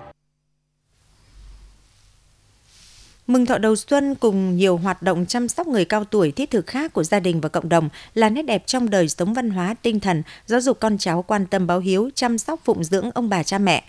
Mừng 3.28 3.46
thọ 3.46 3.58
đầu 3.58 3.76
xuân 3.76 4.16
cùng 4.16 4.56
nhiều 4.56 4.78
hoạt 4.78 5.02
động 5.02 5.26
chăm 5.26 5.48
sóc 5.48 5.68
người 5.68 5.86
cao 5.86 6.04
tuổi 6.04 6.32
thiết 6.32 6.52
thực 6.52 6.68
khác 6.68 6.94
của 6.94 7.04
gia 7.04 7.20
đình 7.20 7.42
và 7.42 7.50
cộng 7.50 7.70
đồng 7.70 7.90
là 8.14 8.30
nét 8.30 8.42
đẹp 8.42 8.64
trong 8.66 8.90
đời 8.90 9.10
sống 9.10 9.34
văn 9.34 9.50
hóa, 9.50 9.76
tinh 9.82 10.00
thần, 10.00 10.24
giáo 10.46 10.62
dục 10.62 10.80
con 10.80 10.98
cháu 10.98 11.22
quan 11.22 11.46
tâm 11.46 11.68
báo 11.68 11.80
hiếu, 11.80 12.10
chăm 12.16 12.38
sóc 12.38 12.60
phụng 12.64 12.84
dưỡng 12.84 13.12
ông 13.14 13.30
bà 13.30 13.44
cha 13.44 13.58
mẹ. 13.58 13.84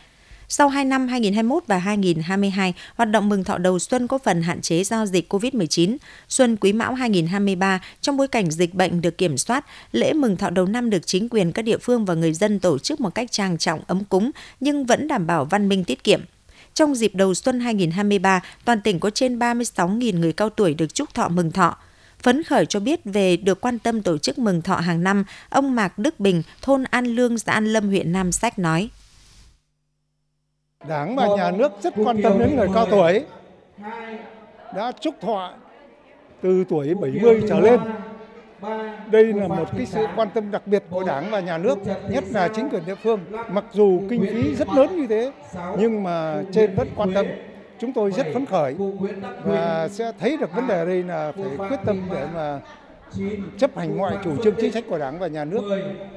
Sau 0.48 0.68
2 0.68 0.84
năm 0.84 1.08
2021 1.08 1.62
và 1.66 1.78
2022, 1.78 2.74
hoạt 2.94 3.10
động 3.10 3.28
mừng 3.28 3.44
thọ 3.44 3.58
đầu 3.58 3.78
xuân 3.78 4.06
có 4.06 4.18
phần 4.18 4.42
hạn 4.42 4.60
chế 4.60 4.84
do 4.84 5.06
dịch 5.06 5.32
COVID-19. 5.32 5.96
Xuân 6.28 6.56
Quý 6.56 6.72
Mão 6.72 6.94
2023, 6.94 7.80
trong 8.00 8.16
bối 8.16 8.28
cảnh 8.28 8.50
dịch 8.50 8.74
bệnh 8.74 9.00
được 9.00 9.18
kiểm 9.18 9.38
soát, 9.38 9.66
lễ 9.92 10.12
mừng 10.12 10.36
thọ 10.36 10.50
đầu 10.50 10.66
năm 10.66 10.90
được 10.90 11.06
chính 11.06 11.28
quyền 11.28 11.52
các 11.52 11.62
địa 11.62 11.78
phương 11.78 12.04
và 12.04 12.14
người 12.14 12.32
dân 12.32 12.60
tổ 12.60 12.78
chức 12.78 13.00
một 13.00 13.14
cách 13.14 13.32
trang 13.32 13.58
trọng 13.58 13.80
ấm 13.86 14.04
cúng 14.04 14.30
nhưng 14.60 14.86
vẫn 14.86 15.08
đảm 15.08 15.26
bảo 15.26 15.44
văn 15.44 15.68
minh 15.68 15.84
tiết 15.84 16.04
kiệm. 16.04 16.20
Trong 16.74 16.94
dịp 16.94 17.14
đầu 17.14 17.34
xuân 17.34 17.60
2023, 17.60 18.40
toàn 18.64 18.80
tỉnh 18.80 19.00
có 19.00 19.10
trên 19.10 19.38
36.000 19.38 20.18
người 20.18 20.32
cao 20.32 20.50
tuổi 20.50 20.74
được 20.74 20.94
chúc 20.94 21.14
thọ 21.14 21.28
mừng 21.28 21.52
thọ. 21.52 21.76
Phấn 22.22 22.42
khởi 22.42 22.66
cho 22.66 22.80
biết 22.80 23.00
về 23.04 23.36
được 23.36 23.60
quan 23.60 23.78
tâm 23.78 24.02
tổ 24.02 24.18
chức 24.18 24.38
mừng 24.38 24.62
thọ 24.62 24.76
hàng 24.76 25.04
năm, 25.04 25.24
ông 25.48 25.74
Mạc 25.74 25.98
Đức 25.98 26.20
Bình, 26.20 26.42
thôn 26.62 26.84
An 26.84 27.06
Lương, 27.06 27.38
xã 27.38 27.52
An 27.52 27.72
Lâm, 27.72 27.88
huyện 27.88 28.12
Nam 28.12 28.32
Sách 28.32 28.58
nói. 28.58 28.90
Đảng 30.84 31.16
và 31.16 31.26
nhà 31.36 31.50
nước 31.50 31.72
rất 31.80 31.94
quan 32.04 32.22
tâm 32.22 32.38
đến 32.38 32.56
người 32.56 32.68
cao 32.74 32.86
tuổi, 32.90 33.24
đã 34.74 34.92
chúc 35.00 35.14
thọ 35.20 35.50
từ 36.42 36.64
tuổi 36.68 36.94
70 36.94 37.42
trở 37.48 37.60
lên 37.60 37.80
đây 39.10 39.24
là 39.24 39.48
một 39.48 39.64
cái 39.76 39.86
sự 39.86 40.06
quan 40.16 40.28
tâm 40.34 40.50
đặc 40.50 40.62
biệt 40.66 40.82
của 40.90 41.04
Đảng 41.04 41.30
và 41.30 41.40
nhà 41.40 41.58
nước, 41.58 41.78
nhất 42.10 42.24
là 42.30 42.48
chính 42.48 42.68
quyền 42.68 42.82
địa 42.86 42.94
phương. 42.94 43.20
Mặc 43.48 43.64
dù 43.72 44.02
kinh 44.10 44.26
phí 44.30 44.54
rất 44.54 44.68
lớn 44.68 44.96
như 44.96 45.06
thế, 45.06 45.32
nhưng 45.78 46.02
mà 46.02 46.42
trên 46.52 46.74
vẫn 46.74 46.88
quan 46.96 47.14
tâm. 47.14 47.26
Chúng 47.78 47.92
tôi 47.92 48.10
rất 48.10 48.26
phấn 48.34 48.46
khởi 48.46 48.74
và 49.44 49.88
sẽ 49.88 50.12
thấy 50.20 50.36
được 50.36 50.54
vấn 50.54 50.66
đề 50.66 50.84
đây 50.86 51.02
là 51.02 51.32
phải 51.32 51.68
quyết 51.68 51.80
tâm 51.84 52.02
để 52.10 52.26
mà 52.34 52.60
chấp 53.58 53.76
hành 53.76 53.98
mọi 53.98 54.12
chủ 54.24 54.36
trương 54.42 54.54
chính 54.60 54.72
sách 54.72 54.84
của 54.88 54.98
Đảng 54.98 55.18
và 55.18 55.26
nhà 55.26 55.44
nước 55.44 55.62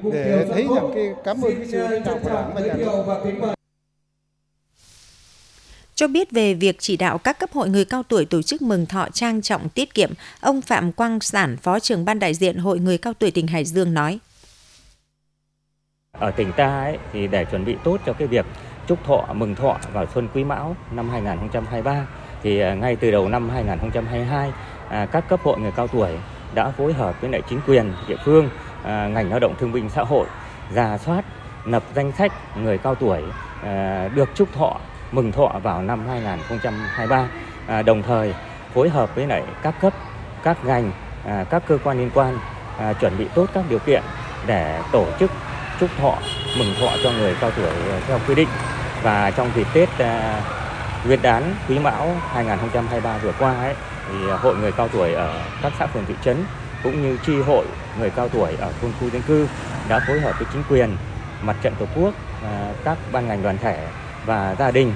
để 0.03 0.45
thấy 0.53 0.67
rằng 0.75 0.91
cái 0.95 1.13
cảm 1.23 1.41
ơn 1.41 1.55
cái 1.55 1.65
sự 1.65 1.87
lãnh 1.87 2.03
đạo 2.05 2.17
của 2.23 2.29
Đảng 2.29 2.51
và 2.55 2.61
nhà 2.61 2.73
nước 2.73 3.53
cho 5.99 6.07
biết 6.07 6.31
về 6.31 6.53
việc 6.53 6.75
chỉ 6.79 6.97
đạo 6.97 7.17
các 7.17 7.39
cấp 7.39 7.49
hội 7.53 7.69
người 7.69 7.85
cao 7.85 8.03
tuổi 8.03 8.25
tổ 8.25 8.41
chức 8.41 8.61
mừng 8.61 8.85
thọ 8.85 9.07
trang 9.13 9.41
trọng 9.41 9.69
tiết 9.69 9.93
kiệm, 9.93 10.09
ông 10.41 10.61
Phạm 10.61 10.91
Quang 10.91 11.19
Sản, 11.19 11.57
Phó 11.57 11.79
trưởng 11.79 12.05
ban 12.05 12.19
đại 12.19 12.33
diện 12.33 12.57
Hội 12.57 12.79
người 12.79 12.97
cao 12.97 13.13
tuổi 13.13 13.31
tỉnh 13.31 13.47
Hải 13.47 13.65
Dương 13.65 13.93
nói. 13.93 14.19
Ở 16.11 16.31
tỉnh 16.31 16.51
ta 16.57 16.83
ấy, 16.83 16.97
thì 17.13 17.27
để 17.27 17.45
chuẩn 17.45 17.65
bị 17.65 17.75
tốt 17.83 17.97
cho 18.05 18.13
cái 18.13 18.27
việc 18.27 18.45
chúc 18.87 19.03
thọ 19.03 19.33
mừng 19.33 19.55
thọ 19.55 19.77
vào 19.93 20.05
xuân 20.13 20.27
Quý 20.33 20.43
Mão 20.43 20.75
năm 20.91 21.09
2023 21.09 22.07
thì 22.43 22.59
à, 22.59 22.73
ngay 22.73 22.95
từ 22.95 23.11
đầu 23.11 23.29
năm 23.29 23.49
2022 23.49 24.51
à, 24.89 25.05
các 25.05 25.29
cấp 25.29 25.39
hội 25.43 25.59
người 25.59 25.71
cao 25.75 25.87
tuổi 25.87 26.09
đã 26.55 26.71
phối 26.71 26.93
hợp 26.93 27.21
với 27.21 27.29
lại 27.31 27.41
chính 27.49 27.59
quyền 27.67 27.93
địa 28.07 28.17
phương, 28.25 28.49
à, 28.83 29.07
ngành 29.07 29.29
lao 29.29 29.39
động 29.39 29.55
thương 29.59 29.71
binh 29.71 29.89
xã 29.89 30.03
hội 30.03 30.27
ra 30.73 30.97
soát 30.97 31.25
lập 31.65 31.83
danh 31.95 32.11
sách 32.17 32.31
người 32.57 32.77
cao 32.77 32.95
tuổi 32.95 33.21
à, 33.63 34.07
được 34.15 34.29
chúc 34.35 34.53
thọ 34.53 34.79
mừng 35.11 35.31
thọ 35.31 35.59
vào 35.63 35.81
năm 35.81 36.07
2023, 36.07 37.27
à, 37.67 37.81
đồng 37.81 38.03
thời 38.03 38.33
phối 38.73 38.89
hợp 38.89 39.15
với 39.15 39.27
lại 39.27 39.43
các 39.61 39.73
cấp, 39.81 39.93
các 40.43 40.65
ngành, 40.65 40.91
à, 41.25 41.45
các 41.49 41.63
cơ 41.67 41.77
quan 41.83 41.97
liên 41.97 42.09
quan 42.13 42.37
à, 42.77 42.93
chuẩn 42.93 43.17
bị 43.17 43.25
tốt 43.35 43.45
các 43.53 43.63
điều 43.69 43.79
kiện 43.79 44.03
để 44.47 44.81
tổ 44.91 45.05
chức 45.19 45.31
chúc 45.79 45.89
thọ 46.01 46.17
mừng 46.57 46.73
thọ 46.79 46.89
cho 47.03 47.11
người 47.11 47.35
cao 47.41 47.51
tuổi 47.51 47.65
à, 47.65 47.99
theo 48.07 48.19
quy 48.27 48.35
định. 48.35 48.49
Và 49.03 49.31
trong 49.31 49.51
dịp 49.55 49.67
Tết 49.73 49.89
à, 49.97 50.41
Nguyên 51.05 51.21
đán 51.21 51.43
Quý 51.69 51.79
Mão 51.79 52.15
2023 52.33 53.17
vừa 53.17 53.33
qua 53.39 53.53
ấy, 53.53 53.75
thì 54.09 54.29
hội 54.29 54.55
người 54.55 54.71
cao 54.71 54.87
tuổi 54.87 55.13
ở 55.13 55.41
các 55.61 55.71
xã 55.79 55.87
phường 55.87 56.05
thị 56.05 56.13
trấn 56.21 56.37
cũng 56.83 57.01
như 57.01 57.17
tri 57.25 57.41
hội 57.41 57.65
người 57.99 58.09
cao 58.09 58.29
tuổi 58.29 58.55
ở 58.59 58.71
thôn 58.81 58.91
khu 58.99 59.09
dân 59.09 59.21
cư 59.21 59.47
đã 59.89 59.99
phối 60.07 60.19
hợp 60.19 60.39
với 60.39 60.47
chính 60.53 60.63
quyền, 60.69 60.97
mặt 61.41 61.55
trận 61.61 61.73
tổ 61.79 61.85
quốc, 61.95 62.13
à, 62.43 62.71
các 62.83 62.97
ban 63.11 63.27
ngành 63.27 63.43
đoàn 63.43 63.57
thể 63.57 63.87
và 64.29 64.55
gia 64.59 64.71
đình 64.71 64.93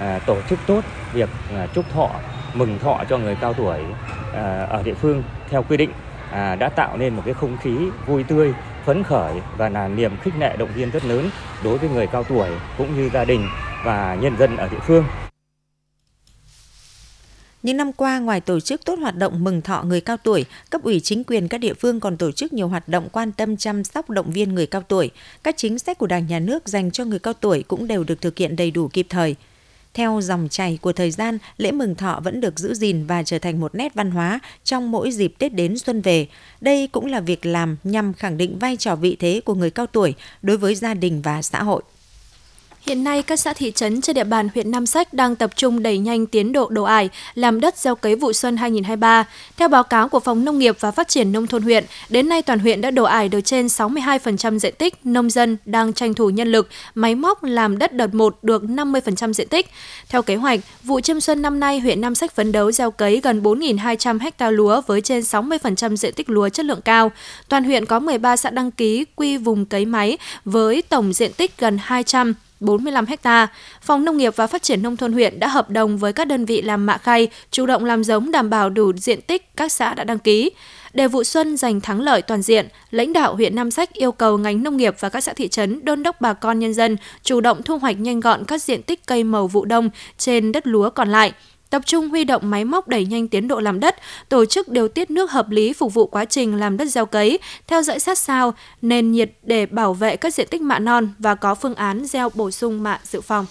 à, 0.00 0.20
tổ 0.26 0.36
chức 0.48 0.58
tốt 0.66 0.80
việc 1.12 1.28
à, 1.56 1.66
chúc 1.74 1.84
thọ 1.94 2.10
mừng 2.54 2.78
thọ 2.78 3.04
cho 3.08 3.18
người 3.18 3.36
cao 3.40 3.54
tuổi 3.54 3.78
à, 4.34 4.66
ở 4.70 4.82
địa 4.82 4.94
phương 4.94 5.22
theo 5.50 5.64
quy 5.68 5.76
định 5.76 5.90
à, 6.30 6.54
đã 6.54 6.68
tạo 6.68 6.96
nên 6.96 7.14
một 7.14 7.22
cái 7.24 7.34
không 7.34 7.56
khí 7.56 7.76
vui 8.06 8.24
tươi 8.24 8.54
phấn 8.84 9.02
khởi 9.02 9.32
và 9.56 9.68
là 9.68 9.88
niềm 9.88 10.16
khích 10.22 10.34
lệ 10.38 10.56
động 10.56 10.68
viên 10.74 10.90
rất 10.90 11.04
lớn 11.04 11.30
đối 11.64 11.78
với 11.78 11.88
người 11.88 12.06
cao 12.06 12.24
tuổi 12.24 12.48
cũng 12.78 12.96
như 12.96 13.10
gia 13.10 13.24
đình 13.24 13.48
và 13.84 14.16
nhân 14.20 14.36
dân 14.38 14.56
ở 14.56 14.68
địa 14.68 14.80
phương. 14.82 15.04
Những 17.62 17.76
năm 17.76 17.92
qua, 17.92 18.18
ngoài 18.18 18.40
tổ 18.40 18.60
chức 18.60 18.84
tốt 18.84 18.98
hoạt 18.98 19.16
động 19.16 19.44
mừng 19.44 19.62
thọ 19.62 19.82
người 19.82 20.00
cao 20.00 20.16
tuổi, 20.16 20.44
cấp 20.70 20.82
ủy 20.82 21.00
chính 21.00 21.24
quyền 21.24 21.48
các 21.48 21.58
địa 21.58 21.74
phương 21.74 22.00
còn 22.00 22.16
tổ 22.16 22.32
chức 22.32 22.52
nhiều 22.52 22.68
hoạt 22.68 22.88
động 22.88 23.08
quan 23.12 23.32
tâm 23.32 23.56
chăm 23.56 23.84
sóc 23.84 24.10
động 24.10 24.30
viên 24.30 24.54
người 24.54 24.66
cao 24.66 24.82
tuổi. 24.88 25.10
Các 25.42 25.56
chính 25.56 25.78
sách 25.78 25.98
của 25.98 26.06
Đảng 26.06 26.26
nhà 26.26 26.38
nước 26.38 26.68
dành 26.68 26.90
cho 26.90 27.04
người 27.04 27.18
cao 27.18 27.34
tuổi 27.34 27.62
cũng 27.68 27.86
đều 27.86 28.04
được 28.04 28.20
thực 28.20 28.38
hiện 28.38 28.56
đầy 28.56 28.70
đủ 28.70 28.88
kịp 28.88 29.06
thời. 29.08 29.36
Theo 29.94 30.20
dòng 30.22 30.48
chảy 30.50 30.78
của 30.82 30.92
thời 30.92 31.10
gian, 31.10 31.38
lễ 31.56 31.72
mừng 31.72 31.94
thọ 31.94 32.20
vẫn 32.24 32.40
được 32.40 32.58
giữ 32.58 32.74
gìn 32.74 33.06
và 33.06 33.22
trở 33.22 33.38
thành 33.38 33.60
một 33.60 33.74
nét 33.74 33.94
văn 33.94 34.10
hóa 34.10 34.40
trong 34.64 34.90
mỗi 34.90 35.12
dịp 35.12 35.34
Tết 35.38 35.54
đến 35.54 35.78
xuân 35.78 36.00
về. 36.00 36.26
Đây 36.60 36.86
cũng 36.92 37.06
là 37.06 37.20
việc 37.20 37.46
làm 37.46 37.76
nhằm 37.84 38.14
khẳng 38.14 38.36
định 38.36 38.58
vai 38.58 38.76
trò 38.76 38.96
vị 38.96 39.16
thế 39.18 39.40
của 39.44 39.54
người 39.54 39.70
cao 39.70 39.86
tuổi 39.86 40.14
đối 40.42 40.56
với 40.56 40.74
gia 40.74 40.94
đình 40.94 41.22
và 41.22 41.42
xã 41.42 41.62
hội. 41.62 41.82
Hiện 42.88 43.04
nay, 43.04 43.22
các 43.22 43.40
xã 43.40 43.52
thị 43.52 43.72
trấn 43.74 44.00
trên 44.00 44.14
địa 44.14 44.24
bàn 44.24 44.48
huyện 44.54 44.70
Nam 44.70 44.86
Sách 44.86 45.12
đang 45.12 45.36
tập 45.36 45.50
trung 45.56 45.82
đẩy 45.82 45.98
nhanh 45.98 46.26
tiến 46.26 46.52
độ 46.52 46.68
đổ 46.68 46.82
ải, 46.82 47.08
làm 47.34 47.60
đất 47.60 47.78
gieo 47.78 47.94
cấy 47.94 48.14
vụ 48.14 48.32
xuân 48.32 48.56
2023. 48.56 49.24
Theo 49.56 49.68
báo 49.68 49.82
cáo 49.82 50.08
của 50.08 50.20
Phòng 50.20 50.44
Nông 50.44 50.58
nghiệp 50.58 50.76
và 50.80 50.90
Phát 50.90 51.08
triển 51.08 51.32
Nông 51.32 51.46
thôn 51.46 51.62
huyện, 51.62 51.84
đến 52.08 52.28
nay 52.28 52.42
toàn 52.42 52.58
huyện 52.58 52.80
đã 52.80 52.90
đổ 52.90 53.04
ải 53.04 53.28
được 53.28 53.40
trên 53.40 53.66
62% 53.66 54.58
diện 54.58 54.74
tích, 54.78 55.06
nông 55.06 55.30
dân 55.30 55.56
đang 55.64 55.92
tranh 55.92 56.14
thủ 56.14 56.30
nhân 56.30 56.52
lực, 56.52 56.68
máy 56.94 57.14
móc 57.14 57.44
làm 57.44 57.78
đất 57.78 57.92
đợt 57.92 58.14
1 58.14 58.38
được 58.42 58.62
50% 58.62 59.32
diện 59.32 59.48
tích. 59.48 59.66
Theo 60.08 60.22
kế 60.22 60.36
hoạch, 60.36 60.60
vụ 60.82 61.00
chiêm 61.00 61.20
xuân 61.20 61.42
năm 61.42 61.60
nay, 61.60 61.80
huyện 61.80 62.00
Nam 62.00 62.14
Sách 62.14 62.34
phấn 62.34 62.52
đấu 62.52 62.72
gieo 62.72 62.90
cấy 62.90 63.20
gần 63.22 63.42
4.200 63.42 64.18
ha 64.38 64.50
lúa 64.50 64.80
với 64.86 65.00
trên 65.00 65.20
60% 65.20 65.96
diện 65.96 66.14
tích 66.14 66.30
lúa 66.30 66.48
chất 66.48 66.66
lượng 66.66 66.80
cao. 66.80 67.12
Toàn 67.48 67.64
huyện 67.64 67.86
có 67.86 67.98
13 67.98 68.36
xã 68.36 68.50
đăng 68.50 68.70
ký 68.70 69.04
quy 69.16 69.36
vùng 69.36 69.66
cấy 69.66 69.84
máy 69.84 70.18
với 70.44 70.82
tổng 70.82 71.12
diện 71.12 71.32
tích 71.32 71.58
gần 71.58 71.78
200 71.82 72.34
45 72.60 73.06
ha. 73.24 73.48
Phòng 73.82 74.04
Nông 74.04 74.16
nghiệp 74.16 74.36
và 74.36 74.46
Phát 74.46 74.62
triển 74.62 74.82
Nông 74.82 74.96
thôn 74.96 75.12
huyện 75.12 75.40
đã 75.40 75.48
hợp 75.48 75.70
đồng 75.70 75.98
với 75.98 76.12
các 76.12 76.26
đơn 76.26 76.44
vị 76.44 76.62
làm 76.62 76.86
mạ 76.86 76.98
khay, 76.98 77.28
chủ 77.50 77.66
động 77.66 77.84
làm 77.84 78.04
giống 78.04 78.30
đảm 78.30 78.50
bảo 78.50 78.70
đủ 78.70 78.92
diện 78.92 79.20
tích 79.20 79.56
các 79.56 79.72
xã 79.72 79.94
đã 79.94 80.04
đăng 80.04 80.18
ký. 80.18 80.50
Để 80.94 81.08
vụ 81.08 81.24
xuân 81.24 81.56
giành 81.56 81.80
thắng 81.80 82.00
lợi 82.00 82.22
toàn 82.22 82.42
diện, 82.42 82.68
lãnh 82.90 83.12
đạo 83.12 83.34
huyện 83.34 83.56
Nam 83.56 83.70
Sách 83.70 83.92
yêu 83.92 84.12
cầu 84.12 84.38
ngành 84.38 84.62
nông 84.62 84.76
nghiệp 84.76 84.94
và 85.00 85.08
các 85.08 85.20
xã 85.20 85.32
thị 85.32 85.48
trấn 85.48 85.84
đôn 85.84 86.02
đốc 86.02 86.20
bà 86.20 86.32
con 86.32 86.58
nhân 86.58 86.74
dân 86.74 86.96
chủ 87.22 87.40
động 87.40 87.62
thu 87.62 87.78
hoạch 87.78 88.00
nhanh 88.00 88.20
gọn 88.20 88.44
các 88.44 88.62
diện 88.62 88.82
tích 88.82 89.06
cây 89.06 89.24
màu 89.24 89.46
vụ 89.46 89.64
đông 89.64 89.90
trên 90.18 90.52
đất 90.52 90.66
lúa 90.66 90.90
còn 90.90 91.08
lại, 91.08 91.32
tập 91.70 91.82
trung 91.86 92.08
huy 92.08 92.24
động 92.24 92.50
máy 92.50 92.64
móc 92.64 92.88
đẩy 92.88 93.04
nhanh 93.04 93.28
tiến 93.28 93.48
độ 93.48 93.60
làm 93.60 93.80
đất, 93.80 93.96
tổ 94.28 94.44
chức 94.44 94.68
điều 94.68 94.88
tiết 94.88 95.10
nước 95.10 95.30
hợp 95.30 95.50
lý 95.50 95.72
phục 95.72 95.94
vụ 95.94 96.06
quá 96.06 96.24
trình 96.24 96.56
làm 96.56 96.76
đất 96.76 96.88
gieo 96.88 97.06
cấy, 97.06 97.38
theo 97.66 97.82
dõi 97.82 98.00
sát 98.00 98.18
sao 98.18 98.54
nền 98.82 99.12
nhiệt 99.12 99.30
để 99.42 99.66
bảo 99.66 99.94
vệ 99.94 100.16
các 100.16 100.34
diện 100.34 100.48
tích 100.50 100.62
mạ 100.62 100.78
non 100.78 101.08
và 101.18 101.34
có 101.34 101.54
phương 101.54 101.74
án 101.74 102.04
gieo 102.04 102.28
bổ 102.34 102.50
sung 102.50 102.82
mạ 102.82 103.00
dự 103.04 103.20
phòng. 103.20 103.46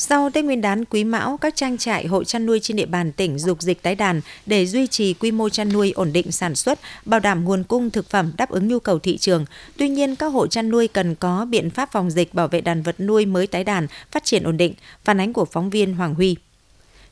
Sau 0.00 0.30
Tết 0.30 0.44
Nguyên 0.44 0.60
đán 0.60 0.84
Quý 0.84 1.04
Mão, 1.04 1.36
các 1.36 1.56
trang 1.56 1.78
trại 1.78 2.06
hộ 2.06 2.24
chăn 2.24 2.46
nuôi 2.46 2.60
trên 2.60 2.76
địa 2.76 2.86
bàn 2.86 3.12
tỉnh 3.12 3.38
dục 3.38 3.62
dịch 3.62 3.82
tái 3.82 3.94
đàn 3.94 4.20
để 4.46 4.66
duy 4.66 4.86
trì 4.86 5.14
quy 5.14 5.30
mô 5.30 5.48
chăn 5.48 5.72
nuôi 5.72 5.92
ổn 5.96 6.12
định 6.12 6.32
sản 6.32 6.54
xuất, 6.54 6.78
bảo 7.04 7.20
đảm 7.20 7.44
nguồn 7.44 7.64
cung 7.64 7.90
thực 7.90 8.10
phẩm 8.10 8.32
đáp 8.36 8.50
ứng 8.50 8.68
nhu 8.68 8.78
cầu 8.78 8.98
thị 8.98 9.18
trường. 9.18 9.44
Tuy 9.76 9.88
nhiên, 9.88 10.16
các 10.16 10.26
hộ 10.26 10.46
chăn 10.46 10.70
nuôi 10.70 10.88
cần 10.88 11.14
có 11.14 11.44
biện 11.44 11.70
pháp 11.70 11.92
phòng 11.92 12.10
dịch 12.10 12.34
bảo 12.34 12.48
vệ 12.48 12.60
đàn 12.60 12.82
vật 12.82 13.00
nuôi 13.00 13.26
mới 13.26 13.46
tái 13.46 13.64
đàn, 13.64 13.86
phát 14.10 14.24
triển 14.24 14.42
ổn 14.42 14.56
định. 14.56 14.74
Phản 15.04 15.20
ánh 15.20 15.32
của 15.32 15.44
phóng 15.44 15.70
viên 15.70 15.94
Hoàng 15.94 16.14
Huy. 16.14 16.36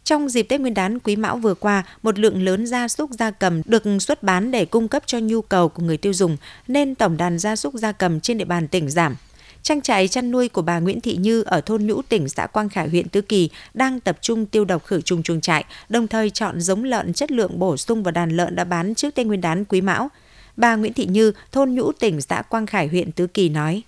Trong 0.06 0.28
dịp 0.28 0.42
Tết 0.42 0.60
Nguyên 0.60 0.74
đán 0.74 0.98
Quý 0.98 1.16
Mão 1.16 1.36
vừa 1.36 1.54
qua, 1.54 1.82
một 2.02 2.18
lượng 2.18 2.44
lớn 2.44 2.66
gia 2.66 2.88
súc 2.88 3.10
gia 3.10 3.30
cầm 3.30 3.62
được 3.64 3.82
xuất 4.00 4.22
bán 4.22 4.50
để 4.50 4.64
cung 4.64 4.88
cấp 4.88 5.02
cho 5.06 5.18
nhu 5.18 5.42
cầu 5.42 5.68
của 5.68 5.82
người 5.82 5.96
tiêu 5.96 6.12
dùng, 6.12 6.36
nên 6.68 6.94
tổng 6.94 7.16
đàn 7.16 7.38
gia 7.38 7.56
súc 7.56 7.74
gia 7.74 7.92
cầm 7.92 8.20
trên 8.20 8.38
địa 8.38 8.44
bàn 8.44 8.68
tỉnh 8.68 8.90
giảm. 8.90 9.16
Trang 9.62 9.80
trại 9.80 10.08
chăn 10.08 10.30
nuôi 10.30 10.48
của 10.48 10.62
bà 10.62 10.78
Nguyễn 10.78 11.00
Thị 11.00 11.16
Như 11.16 11.42
ở 11.42 11.60
thôn 11.60 11.86
Nhũ 11.86 12.02
tỉnh 12.02 12.28
xã 12.28 12.46
Quang 12.46 12.68
Khải 12.68 12.88
huyện 12.88 13.08
Tứ 13.08 13.20
Kỳ 13.20 13.50
đang 13.74 14.00
tập 14.00 14.18
trung 14.20 14.46
tiêu 14.46 14.64
độc 14.64 14.84
khử 14.84 15.00
trùng 15.00 15.22
chuồng 15.22 15.40
trại, 15.40 15.64
đồng 15.88 16.08
thời 16.08 16.30
chọn 16.30 16.60
giống 16.60 16.84
lợn 16.84 17.12
chất 17.12 17.30
lượng 17.30 17.58
bổ 17.58 17.76
sung 17.76 18.02
vào 18.02 18.12
đàn 18.12 18.30
lợn 18.36 18.56
đã 18.56 18.64
bán 18.64 18.94
trước 18.94 19.14
Tết 19.14 19.26
Nguyên 19.26 19.40
đán 19.40 19.64
Quý 19.64 19.80
Mão. 19.80 20.08
Bà 20.56 20.76
Nguyễn 20.76 20.92
Thị 20.92 21.06
Như, 21.06 21.32
thôn 21.52 21.74
Nhũ 21.74 21.92
tỉnh 21.92 22.20
xã 22.20 22.42
Quang 22.42 22.66
Khải 22.66 22.88
huyện 22.88 23.12
Tứ 23.12 23.26
Kỳ 23.26 23.48
nói. 23.48 23.82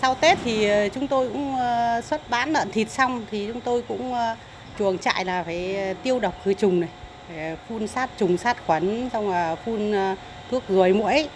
Sau 0.00 0.14
Tết 0.14 0.38
thì 0.44 0.64
ờ, 0.64 0.88
chúng 0.88 1.08
tôi 1.08 1.28
cũng 1.28 1.56
ờ, 1.56 2.00
xuất 2.00 2.30
bán 2.30 2.52
lợn 2.52 2.72
thịt 2.72 2.90
xong 2.90 3.26
thì 3.30 3.48
chúng 3.52 3.60
tôi 3.60 3.82
cũng 3.88 4.14
ờ, 4.14 4.36
chuồng 4.78 4.98
trại 4.98 5.24
là 5.24 5.42
phải 5.42 5.76
ờ, 5.76 5.94
tiêu 6.02 6.20
độc 6.20 6.34
khử 6.44 6.54
trùng 6.54 6.80
này 6.80 6.90
ờ, 7.36 7.56
phun 7.68 7.86
sát 7.86 8.10
trùng, 8.16 8.36
sát 8.36 8.66
khuẩn, 8.66 9.10
xong 9.12 9.30
là 9.30 9.54
phun 9.54 9.92
ờ, 9.92 10.14
thuốc 10.50 10.62
ruồi 10.68 10.92
muỗi, 10.92 11.28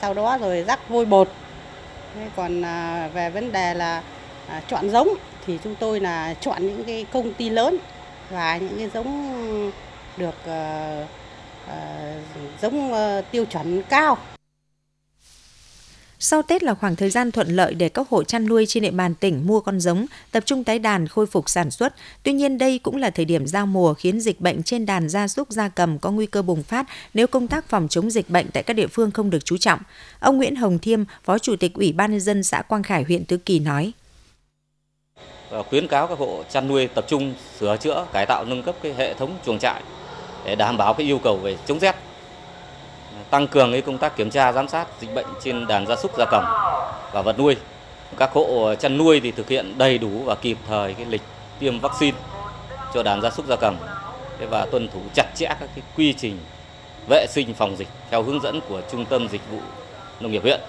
sau 0.00 0.14
đó 0.14 0.38
rồi 0.38 0.64
rắc 0.68 0.88
vôi 0.88 1.04
bột. 1.04 1.28
Còn 2.36 2.62
à, 2.62 3.08
về 3.14 3.30
vấn 3.30 3.52
đề 3.52 3.74
là 3.74 4.02
à, 4.48 4.62
chọn 4.68 4.90
giống 4.90 5.08
thì 5.46 5.58
chúng 5.64 5.74
tôi 5.74 6.00
là 6.00 6.34
chọn 6.40 6.66
những 6.66 6.84
cái 6.84 7.06
công 7.12 7.32
ty 7.34 7.50
lớn 7.50 7.78
và 8.30 8.56
những 8.56 8.78
cái 8.78 8.90
giống 8.94 9.72
được 10.16 10.36
giống 12.62 12.92
tiêu 13.30 13.44
chuẩn 13.44 13.82
cao 13.82 14.18
sau 16.22 16.42
Tết 16.42 16.62
là 16.62 16.74
khoảng 16.74 16.96
thời 16.96 17.10
gian 17.10 17.30
thuận 17.30 17.48
lợi 17.48 17.74
để 17.74 17.88
các 17.88 18.08
hộ 18.08 18.24
chăn 18.24 18.46
nuôi 18.46 18.66
trên 18.66 18.82
địa 18.82 18.90
bàn 18.90 19.14
tỉnh 19.14 19.46
mua 19.46 19.60
con 19.60 19.80
giống, 19.80 20.06
tập 20.32 20.42
trung 20.46 20.64
tái 20.64 20.78
đàn 20.78 21.08
khôi 21.08 21.26
phục 21.26 21.48
sản 21.48 21.70
xuất. 21.70 21.94
Tuy 22.22 22.32
nhiên 22.32 22.58
đây 22.58 22.78
cũng 22.78 22.96
là 22.96 23.10
thời 23.10 23.24
điểm 23.24 23.46
giao 23.46 23.66
mùa 23.66 23.94
khiến 23.94 24.20
dịch 24.20 24.40
bệnh 24.40 24.62
trên 24.62 24.86
đàn 24.86 25.08
gia 25.08 25.28
súc 25.28 25.50
gia 25.50 25.68
cầm 25.68 25.98
có 25.98 26.10
nguy 26.10 26.26
cơ 26.26 26.42
bùng 26.42 26.62
phát 26.62 26.86
nếu 27.14 27.26
công 27.26 27.48
tác 27.48 27.68
phòng 27.68 27.88
chống 27.88 28.10
dịch 28.10 28.30
bệnh 28.30 28.46
tại 28.52 28.62
các 28.62 28.74
địa 28.74 28.86
phương 28.86 29.10
không 29.10 29.30
được 29.30 29.44
chú 29.44 29.56
trọng. 29.56 29.80
Ông 30.20 30.36
Nguyễn 30.36 30.56
Hồng 30.56 30.78
Thiêm, 30.78 31.04
Phó 31.24 31.38
Chủ 31.38 31.56
tịch 31.56 31.74
Ủy 31.74 31.92
ban 31.92 32.10
nhân 32.10 32.20
dân 32.20 32.42
xã 32.42 32.62
Quang 32.62 32.82
Khải 32.82 33.02
huyện 33.02 33.24
Tứ 33.24 33.36
Kỳ 33.36 33.58
nói: 33.58 33.92
khuyến 35.70 35.88
cáo 35.88 36.06
các 36.06 36.18
hộ 36.18 36.42
chăn 36.52 36.68
nuôi 36.68 36.86
tập 36.86 37.04
trung 37.08 37.34
sửa 37.60 37.76
chữa, 37.76 38.06
cải 38.12 38.26
tạo 38.26 38.44
nâng 38.44 38.62
cấp 38.62 38.74
cái 38.82 38.94
hệ 38.94 39.14
thống 39.14 39.38
chuồng 39.46 39.58
trại 39.58 39.82
để 40.44 40.56
đảm 40.56 40.76
bảo 40.76 40.94
cái 40.94 41.06
yêu 41.06 41.20
cầu 41.24 41.36
về 41.36 41.56
chống 41.66 41.78
rét 41.78 41.96
tăng 43.30 43.48
cường 43.48 43.72
cái 43.72 43.80
công 43.80 43.98
tác 43.98 44.16
kiểm 44.16 44.30
tra 44.30 44.52
giám 44.52 44.68
sát 44.68 44.86
dịch 45.00 45.14
bệnh 45.14 45.26
trên 45.44 45.66
đàn 45.66 45.86
gia 45.86 45.96
súc 45.96 46.18
gia 46.18 46.24
cầm 46.30 46.44
và 47.12 47.22
vật 47.22 47.38
nuôi. 47.38 47.56
Các 48.16 48.30
hộ 48.32 48.74
chăn 48.74 48.98
nuôi 48.98 49.20
thì 49.20 49.30
thực 49.30 49.48
hiện 49.48 49.78
đầy 49.78 49.98
đủ 49.98 50.22
và 50.24 50.34
kịp 50.34 50.58
thời 50.68 50.94
cái 50.94 51.06
lịch 51.06 51.22
tiêm 51.58 51.80
vaccine 51.80 52.18
cho 52.94 53.02
đàn 53.02 53.22
gia 53.22 53.30
súc 53.30 53.46
gia 53.46 53.56
cầm 53.56 53.76
và 54.50 54.66
tuân 54.66 54.88
thủ 54.88 55.00
chặt 55.14 55.26
chẽ 55.36 55.46
các 55.46 55.68
cái 55.74 55.84
quy 55.96 56.12
trình 56.12 56.38
vệ 57.08 57.26
sinh 57.28 57.54
phòng 57.54 57.76
dịch 57.76 57.88
theo 58.10 58.22
hướng 58.22 58.42
dẫn 58.42 58.60
của 58.68 58.82
Trung 58.92 59.04
tâm 59.04 59.28
Dịch 59.28 59.42
vụ 59.50 59.58
Nông 60.20 60.32
nghiệp 60.32 60.42
huyện. 60.42 60.60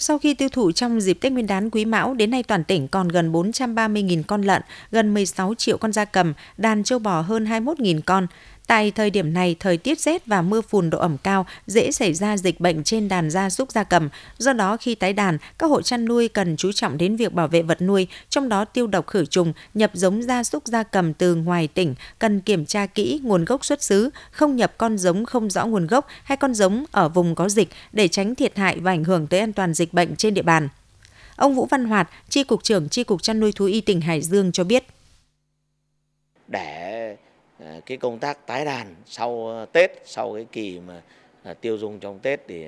Sau 0.00 0.18
khi 0.18 0.34
tiêu 0.34 0.48
thụ 0.48 0.72
trong 0.72 1.00
dịp 1.00 1.14
Tết 1.20 1.32
Nguyên 1.32 1.46
đán 1.46 1.70
Quý 1.70 1.84
Mão, 1.84 2.14
đến 2.14 2.30
nay 2.30 2.42
toàn 2.42 2.64
tỉnh 2.64 2.88
còn 2.88 3.08
gần 3.08 3.32
430.000 3.32 4.22
con 4.26 4.42
lợn, 4.42 4.62
gần 4.90 5.14
16 5.14 5.54
triệu 5.54 5.78
con 5.78 5.92
gia 5.92 6.04
cầm, 6.04 6.34
đàn 6.56 6.84
châu 6.84 6.98
bò 6.98 7.20
hơn 7.20 7.44
21.000 7.44 8.00
con. 8.06 8.26
Tại 8.68 8.90
thời 8.90 9.10
điểm 9.10 9.32
này, 9.32 9.56
thời 9.60 9.76
tiết 9.76 10.00
rét 10.00 10.26
và 10.26 10.42
mưa 10.42 10.60
phùn 10.60 10.90
độ 10.90 10.98
ẩm 10.98 11.16
cao 11.22 11.46
dễ 11.66 11.92
xảy 11.92 12.14
ra 12.14 12.36
dịch 12.36 12.60
bệnh 12.60 12.84
trên 12.84 13.08
đàn 13.08 13.30
gia 13.30 13.50
súc 13.50 13.72
gia 13.72 13.84
cầm. 13.84 14.08
Do 14.38 14.52
đó, 14.52 14.76
khi 14.76 14.94
tái 14.94 15.12
đàn, 15.12 15.38
các 15.58 15.66
hộ 15.66 15.82
chăn 15.82 16.04
nuôi 16.04 16.28
cần 16.28 16.56
chú 16.56 16.72
trọng 16.72 16.98
đến 16.98 17.16
việc 17.16 17.32
bảo 17.32 17.48
vệ 17.48 17.62
vật 17.62 17.82
nuôi, 17.82 18.06
trong 18.28 18.48
đó 18.48 18.64
tiêu 18.64 18.86
độc 18.86 19.06
khử 19.06 19.24
trùng, 19.24 19.52
nhập 19.74 19.90
giống 19.94 20.22
gia 20.22 20.44
súc 20.44 20.66
gia 20.66 20.82
cầm 20.82 21.14
từ 21.14 21.34
ngoài 21.34 21.68
tỉnh, 21.74 21.94
cần 22.18 22.40
kiểm 22.40 22.66
tra 22.66 22.86
kỹ 22.86 23.20
nguồn 23.22 23.44
gốc 23.44 23.64
xuất 23.64 23.82
xứ, 23.82 24.10
không 24.30 24.56
nhập 24.56 24.74
con 24.78 24.98
giống 24.98 25.24
không 25.24 25.50
rõ 25.50 25.66
nguồn 25.66 25.86
gốc 25.86 26.06
hay 26.22 26.36
con 26.36 26.54
giống 26.54 26.84
ở 26.90 27.08
vùng 27.08 27.34
có 27.34 27.48
dịch 27.48 27.68
để 27.92 28.08
tránh 28.08 28.34
thiệt 28.34 28.56
hại 28.56 28.80
và 28.80 28.92
ảnh 28.92 29.04
hưởng 29.04 29.26
tới 29.26 29.40
an 29.40 29.52
toàn 29.52 29.74
dịch 29.74 29.92
bệnh 29.92 30.16
trên 30.16 30.34
địa 30.34 30.42
bàn. 30.42 30.68
Ông 31.36 31.54
Vũ 31.54 31.66
Văn 31.66 31.84
Hoạt, 31.84 32.10
Tri 32.28 32.44
Cục 32.44 32.62
trưởng 32.62 32.88
Tri 32.88 33.04
Cục 33.04 33.22
Chăn 33.22 33.40
nuôi 33.40 33.52
Thú 33.52 33.64
y 33.64 33.80
tỉnh 33.80 34.00
Hải 34.00 34.22
Dương 34.22 34.52
cho 34.52 34.64
biết. 34.64 34.84
Để 36.48 36.97
Ờ, 37.64 37.80
cái 37.86 37.96
công 37.96 38.18
tác 38.18 38.46
tái 38.46 38.64
đàn 38.64 38.94
sau 39.06 39.48
ờ, 39.48 39.66
Tết, 39.72 39.90
sau 40.04 40.34
cái 40.34 40.46
kỳ 40.52 40.80
mà 40.86 41.02
ờ, 41.42 41.54
tiêu 41.54 41.78
dùng 41.78 41.98
trong 41.98 42.18
Tết 42.18 42.40
thì 42.48 42.66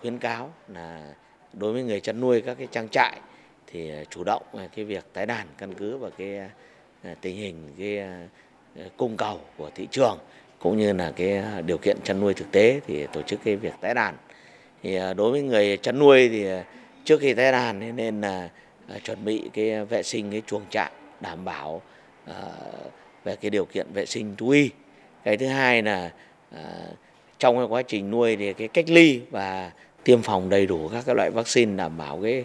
khuyến 0.00 0.18
cáo 0.18 0.52
là 0.68 1.14
đối 1.52 1.72
với 1.72 1.82
người 1.82 2.00
chăn 2.00 2.20
nuôi 2.20 2.40
các 2.40 2.58
cái 2.58 2.68
trang 2.70 2.88
trại 2.88 3.20
thì 3.66 3.92
chủ 4.10 4.24
động 4.24 4.42
cái 4.76 4.84
việc 4.84 5.04
tái 5.12 5.26
đàn 5.26 5.46
căn 5.58 5.74
cứ 5.74 5.96
vào 5.96 6.10
cái 6.18 6.40
tình 7.20 7.36
hình, 7.36 7.72
cái 7.78 8.02
cung 8.96 9.16
cầu 9.16 9.40
của 9.56 9.70
thị 9.74 9.88
trường 9.90 10.18
cũng 10.58 10.78
như 10.78 10.92
là 10.92 11.12
cái 11.16 11.42
điều 11.66 11.78
kiện 11.78 11.96
chăn 12.04 12.20
nuôi 12.20 12.34
thực 12.34 12.52
tế 12.52 12.80
thì 12.86 13.06
tổ 13.12 13.22
chức 13.22 13.40
cái 13.44 13.56
việc 13.56 13.74
tái 13.80 13.94
đàn. 13.94 14.16
Thì 14.82 14.98
đối 15.16 15.30
với 15.30 15.42
người 15.42 15.76
chăn 15.76 15.98
nuôi 15.98 16.28
thì 16.28 16.46
trước 17.04 17.20
khi 17.20 17.34
tái 17.34 17.52
đàn 17.52 17.96
nên 17.96 18.20
là 18.20 18.48
chuẩn 19.04 19.24
bị 19.24 19.50
cái 19.52 19.84
vệ 19.84 20.02
sinh, 20.02 20.30
cái 20.30 20.42
chuồng 20.46 20.64
trại 20.70 20.90
đảm 21.20 21.44
bảo 21.44 21.82
về 23.28 23.36
cái 23.36 23.50
điều 23.50 23.64
kiện 23.64 23.86
vệ 23.94 24.06
sinh 24.06 24.36
thú 24.36 24.48
y. 24.48 24.70
Cái 25.24 25.36
thứ 25.36 25.46
hai 25.46 25.82
là 25.82 26.10
à, 26.54 26.62
trong 27.38 27.56
cái 27.56 27.66
quá 27.66 27.82
trình 27.82 28.10
nuôi 28.10 28.36
thì 28.36 28.52
cái 28.52 28.68
cách 28.68 28.84
ly 28.88 29.20
và 29.30 29.70
tiêm 30.04 30.22
phòng 30.22 30.48
đầy 30.48 30.66
đủ 30.66 30.88
các 30.88 31.04
cái 31.06 31.14
loại 31.14 31.30
vaccine 31.30 31.76
đảm 31.76 31.98
bảo 31.98 32.20
cái 32.22 32.44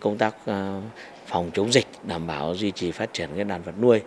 công 0.00 0.18
tác 0.18 0.34
à, 0.46 0.80
phòng 1.26 1.50
chống 1.54 1.72
dịch 1.72 1.86
đảm 2.02 2.26
bảo 2.26 2.54
duy 2.54 2.70
trì 2.70 2.90
phát 2.90 3.12
triển 3.12 3.28
cái 3.36 3.44
đàn 3.44 3.62
vật 3.62 3.74
nuôi. 3.80 4.00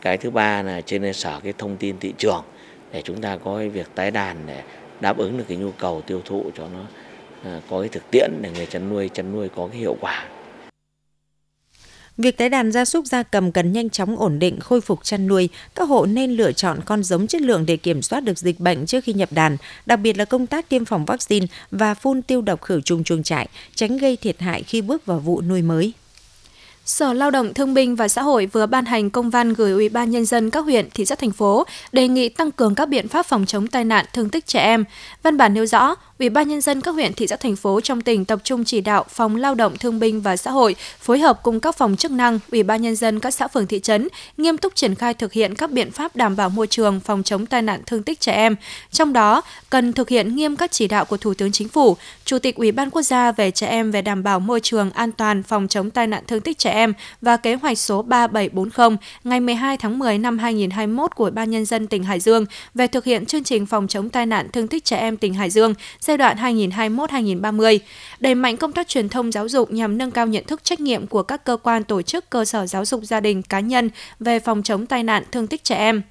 Cái 0.00 0.16
thứ 0.16 0.30
ba 0.30 0.62
là 0.62 0.80
trên 0.80 1.02
cơ 1.02 1.12
sở 1.12 1.40
cái 1.44 1.52
thông 1.58 1.76
tin 1.76 1.98
thị 1.98 2.12
trường 2.18 2.44
để 2.92 3.02
chúng 3.02 3.20
ta 3.20 3.36
có 3.36 3.58
cái 3.58 3.68
việc 3.68 3.86
tái 3.94 4.10
đàn 4.10 4.36
để 4.46 4.62
đáp 5.00 5.18
ứng 5.18 5.38
được 5.38 5.44
cái 5.48 5.56
nhu 5.56 5.70
cầu 5.70 6.00
tiêu 6.00 6.20
thụ 6.24 6.50
cho 6.56 6.68
nó 6.74 6.84
à, 7.44 7.60
có 7.70 7.80
cái 7.80 7.88
thực 7.88 8.10
tiễn 8.10 8.30
để 8.40 8.50
người 8.50 8.66
chăn 8.66 8.88
nuôi 8.88 9.08
chăn 9.08 9.32
nuôi 9.32 9.48
có 9.56 9.68
cái 9.72 9.80
hiệu 9.80 9.96
quả. 10.00 10.24
Việc 12.18 12.36
tái 12.36 12.48
đàn 12.48 12.72
gia 12.72 12.84
súc 12.84 13.06
gia 13.06 13.22
cầm 13.22 13.52
cần 13.52 13.72
nhanh 13.72 13.90
chóng 13.90 14.16
ổn 14.16 14.38
định, 14.38 14.60
khôi 14.60 14.80
phục 14.80 15.04
chăn 15.04 15.26
nuôi. 15.26 15.48
Các 15.74 15.88
hộ 15.88 16.06
nên 16.06 16.30
lựa 16.30 16.52
chọn 16.52 16.80
con 16.84 17.04
giống 17.04 17.26
chất 17.26 17.40
lượng 17.40 17.66
để 17.66 17.76
kiểm 17.76 18.02
soát 18.02 18.20
được 18.20 18.38
dịch 18.38 18.60
bệnh 18.60 18.86
trước 18.86 19.04
khi 19.04 19.12
nhập 19.12 19.32
đàn, 19.32 19.56
đặc 19.86 20.00
biệt 20.00 20.18
là 20.18 20.24
công 20.24 20.46
tác 20.46 20.68
tiêm 20.68 20.84
phòng 20.84 21.04
vaccine 21.04 21.46
và 21.70 21.94
phun 21.94 22.22
tiêu 22.22 22.40
độc 22.40 22.62
khử 22.62 22.80
trùng 22.80 23.04
chuồng 23.04 23.22
trại, 23.22 23.48
tránh 23.74 23.98
gây 23.98 24.16
thiệt 24.16 24.40
hại 24.40 24.62
khi 24.62 24.82
bước 24.82 25.06
vào 25.06 25.18
vụ 25.18 25.40
nuôi 25.40 25.62
mới. 25.62 25.92
Sở 26.84 27.12
Lao 27.12 27.30
động 27.30 27.54
Thương 27.54 27.74
binh 27.74 27.96
và 27.96 28.08
Xã 28.08 28.22
hội 28.22 28.46
vừa 28.46 28.66
ban 28.66 28.84
hành 28.84 29.10
công 29.10 29.30
văn 29.30 29.52
gửi 29.52 29.72
Ủy 29.72 29.88
ban 29.88 30.10
nhân 30.10 30.24
dân 30.24 30.50
các 30.50 30.60
huyện, 30.60 30.90
thị 30.94 31.04
xã 31.04 31.14
thành 31.14 31.30
phố 31.30 31.64
đề 31.92 32.08
nghị 32.08 32.28
tăng 32.28 32.50
cường 32.50 32.74
các 32.74 32.88
biện 32.88 33.08
pháp 33.08 33.26
phòng 33.26 33.46
chống 33.46 33.66
tai 33.66 33.84
nạn 33.84 34.06
thương 34.12 34.28
tích 34.28 34.46
trẻ 34.46 34.60
em. 34.60 34.84
Văn 35.22 35.36
bản 35.36 35.54
nêu 35.54 35.66
rõ, 35.66 35.94
Ủy 36.18 36.30
ban 36.30 36.48
nhân 36.48 36.60
dân 36.60 36.80
các 36.80 36.90
huyện, 36.90 37.12
thị 37.12 37.26
xã 37.26 37.36
thành 37.36 37.56
phố 37.56 37.80
trong 37.80 38.00
tỉnh 38.00 38.24
tập 38.24 38.40
trung 38.44 38.64
chỉ 38.64 38.80
đạo 38.80 39.04
phòng 39.08 39.36
Lao 39.36 39.54
động 39.54 39.76
Thương 39.76 39.98
binh 39.98 40.20
và 40.20 40.36
Xã 40.36 40.50
hội 40.50 40.76
phối 41.00 41.18
hợp 41.18 41.40
cùng 41.42 41.60
các 41.60 41.76
phòng 41.76 41.96
chức 41.96 42.10
năng, 42.10 42.38
Ủy 42.52 42.62
ban 42.62 42.82
nhân 42.82 42.96
dân 42.96 43.20
các 43.20 43.30
xã 43.30 43.48
phường 43.48 43.66
thị 43.66 43.80
trấn 43.80 44.08
nghiêm 44.36 44.58
túc 44.58 44.74
triển 44.74 44.94
khai 44.94 45.14
thực 45.14 45.32
hiện 45.32 45.54
các 45.54 45.70
biện 45.70 45.90
pháp 45.90 46.16
đảm 46.16 46.36
bảo 46.36 46.48
môi 46.48 46.66
trường 46.66 47.00
phòng 47.00 47.22
chống 47.22 47.46
tai 47.46 47.62
nạn 47.62 47.80
thương 47.86 48.02
tích 48.02 48.20
trẻ 48.20 48.32
em. 48.32 48.56
Trong 48.90 49.12
đó, 49.12 49.42
cần 49.70 49.92
thực 49.92 50.08
hiện 50.08 50.36
nghiêm 50.36 50.56
các 50.56 50.70
chỉ 50.72 50.88
đạo 50.88 51.04
của 51.04 51.16
Thủ 51.16 51.34
tướng 51.34 51.52
Chính 51.52 51.68
phủ, 51.68 51.96
Chủ 52.24 52.38
tịch 52.38 52.56
Ủy 52.56 52.72
ban 52.72 52.90
quốc 52.90 53.02
gia 53.02 53.32
về 53.32 53.50
trẻ 53.50 53.66
em 53.66 53.90
về 53.90 54.02
đảm 54.02 54.22
bảo 54.22 54.40
môi 54.40 54.60
trường 54.60 54.90
an 54.90 55.12
toàn 55.12 55.42
phòng 55.42 55.68
chống 55.68 55.90
tai 55.90 56.06
nạn 56.06 56.22
thương 56.26 56.40
tích 56.40 56.58
trẻ 56.58 56.71
em 56.72 56.92
và 57.20 57.36
kế 57.36 57.54
hoạch 57.54 57.78
số 57.78 58.02
3740 58.02 58.96
ngày 59.24 59.40
12 59.40 59.76
tháng 59.76 59.98
10 59.98 60.18
năm 60.18 60.38
2021 60.38 61.14
của 61.14 61.30
ban 61.30 61.50
nhân 61.50 61.64
dân 61.64 61.86
tỉnh 61.86 62.04
Hải 62.04 62.20
Dương 62.20 62.46
về 62.74 62.86
thực 62.86 63.04
hiện 63.04 63.26
chương 63.26 63.44
trình 63.44 63.66
phòng 63.66 63.88
chống 63.88 64.10
tai 64.10 64.26
nạn 64.26 64.48
thương 64.52 64.68
tích 64.68 64.84
trẻ 64.84 64.96
em 64.96 65.16
tỉnh 65.16 65.34
Hải 65.34 65.50
Dương 65.50 65.74
giai 66.00 66.16
đoạn 66.16 66.36
2021-2030, 66.36 67.78
đẩy 68.20 68.34
mạnh 68.34 68.56
công 68.56 68.72
tác 68.72 68.88
truyền 68.88 69.08
thông 69.08 69.32
giáo 69.32 69.48
dục 69.48 69.70
nhằm 69.70 69.98
nâng 69.98 70.10
cao 70.10 70.26
nhận 70.26 70.44
thức 70.44 70.64
trách 70.64 70.80
nhiệm 70.80 71.06
của 71.06 71.22
các 71.22 71.44
cơ 71.44 71.56
quan 71.56 71.84
tổ 71.84 72.02
chức 72.02 72.30
cơ 72.30 72.44
sở 72.44 72.66
giáo 72.66 72.84
dục 72.84 73.00
gia 73.04 73.20
đình 73.20 73.42
cá 73.42 73.60
nhân 73.60 73.90
về 74.20 74.40
phòng 74.40 74.62
chống 74.62 74.86
tai 74.86 75.02
nạn 75.02 75.22
thương 75.32 75.46
tích 75.46 75.64
trẻ 75.64 75.76
em. 75.76 76.02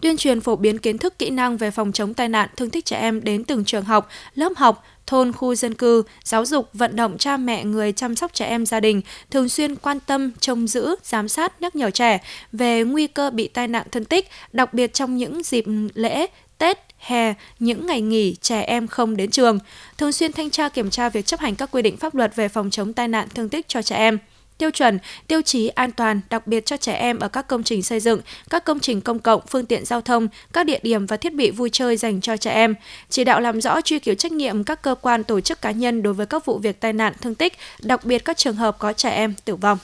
Tuyên 0.00 0.16
truyền 0.16 0.40
phổ 0.40 0.56
biến 0.56 0.78
kiến 0.78 0.98
thức 0.98 1.18
kỹ 1.18 1.30
năng 1.30 1.56
về 1.56 1.70
phòng 1.70 1.92
chống 1.92 2.14
tai 2.14 2.28
nạn 2.28 2.48
thương 2.56 2.70
tích 2.70 2.84
trẻ 2.84 2.96
em 2.96 3.24
đến 3.24 3.44
từng 3.44 3.64
trường 3.64 3.84
học, 3.84 4.08
lớp 4.34 4.52
học, 4.56 4.84
thôn 5.08 5.32
khu 5.32 5.54
dân 5.54 5.74
cư, 5.74 6.02
giáo 6.24 6.44
dục 6.44 6.68
vận 6.72 6.96
động 6.96 7.18
cha 7.18 7.36
mẹ 7.36 7.64
người 7.64 7.92
chăm 7.92 8.16
sóc 8.16 8.34
trẻ 8.34 8.46
em 8.46 8.66
gia 8.66 8.80
đình 8.80 9.00
thường 9.30 9.48
xuyên 9.48 9.76
quan 9.76 10.00
tâm, 10.00 10.32
trông 10.40 10.66
giữ, 10.66 10.96
giám 11.02 11.28
sát, 11.28 11.62
nhắc 11.62 11.76
nhở 11.76 11.90
trẻ 11.90 12.18
về 12.52 12.82
nguy 12.82 13.06
cơ 13.06 13.30
bị 13.30 13.48
tai 13.48 13.68
nạn 13.68 13.86
thương 13.92 14.04
tích, 14.04 14.28
đặc 14.52 14.74
biệt 14.74 14.94
trong 14.94 15.16
những 15.16 15.42
dịp 15.42 15.64
lễ, 15.94 16.26
Tết, 16.58 16.78
hè, 16.98 17.34
những 17.58 17.86
ngày 17.86 18.00
nghỉ 18.00 18.36
trẻ 18.40 18.60
em 18.60 18.86
không 18.86 19.16
đến 19.16 19.30
trường, 19.30 19.58
thường 19.98 20.12
xuyên 20.12 20.32
thanh 20.32 20.50
tra 20.50 20.68
kiểm 20.68 20.90
tra 20.90 21.08
việc 21.08 21.26
chấp 21.26 21.40
hành 21.40 21.54
các 21.54 21.70
quy 21.72 21.82
định 21.82 21.96
pháp 21.96 22.14
luật 22.14 22.36
về 22.36 22.48
phòng 22.48 22.70
chống 22.70 22.92
tai 22.92 23.08
nạn 23.08 23.28
thương 23.34 23.48
tích 23.48 23.68
cho 23.68 23.82
trẻ 23.82 23.96
em 23.96 24.18
tiêu 24.58 24.70
chuẩn, 24.70 24.98
tiêu 25.26 25.42
chí 25.42 25.68
an 25.68 25.92
toàn 25.92 26.20
đặc 26.30 26.46
biệt 26.46 26.66
cho 26.66 26.76
trẻ 26.76 26.94
em 26.94 27.18
ở 27.18 27.28
các 27.28 27.48
công 27.48 27.62
trình 27.62 27.82
xây 27.82 28.00
dựng, 28.00 28.20
các 28.50 28.64
công 28.64 28.80
trình 28.80 29.00
công 29.00 29.18
cộng, 29.18 29.40
phương 29.46 29.66
tiện 29.66 29.84
giao 29.84 30.00
thông, 30.00 30.28
các 30.52 30.66
địa 30.66 30.78
điểm 30.82 31.06
và 31.06 31.16
thiết 31.16 31.34
bị 31.34 31.50
vui 31.50 31.70
chơi 31.72 31.96
dành 31.96 32.20
cho 32.20 32.36
trẻ 32.36 32.52
em. 32.52 32.74
Chỉ 33.08 33.24
đạo 33.24 33.40
làm 33.40 33.60
rõ 33.60 33.80
truy 33.80 33.98
cứu 33.98 34.14
trách 34.14 34.32
nhiệm 34.32 34.64
các 34.64 34.82
cơ 34.82 34.94
quan 34.94 35.24
tổ 35.24 35.40
chức 35.40 35.62
cá 35.62 35.70
nhân 35.70 36.02
đối 36.02 36.14
với 36.14 36.26
các 36.26 36.44
vụ 36.44 36.58
việc 36.58 36.80
tai 36.80 36.92
nạn 36.92 37.12
thương 37.20 37.34
tích, 37.34 37.52
đặc 37.82 38.04
biệt 38.04 38.24
các 38.24 38.36
trường 38.36 38.56
hợp 38.56 38.76
có 38.78 38.92
trẻ 38.92 39.10
em 39.10 39.34
tử 39.44 39.56
vong. 39.56 39.78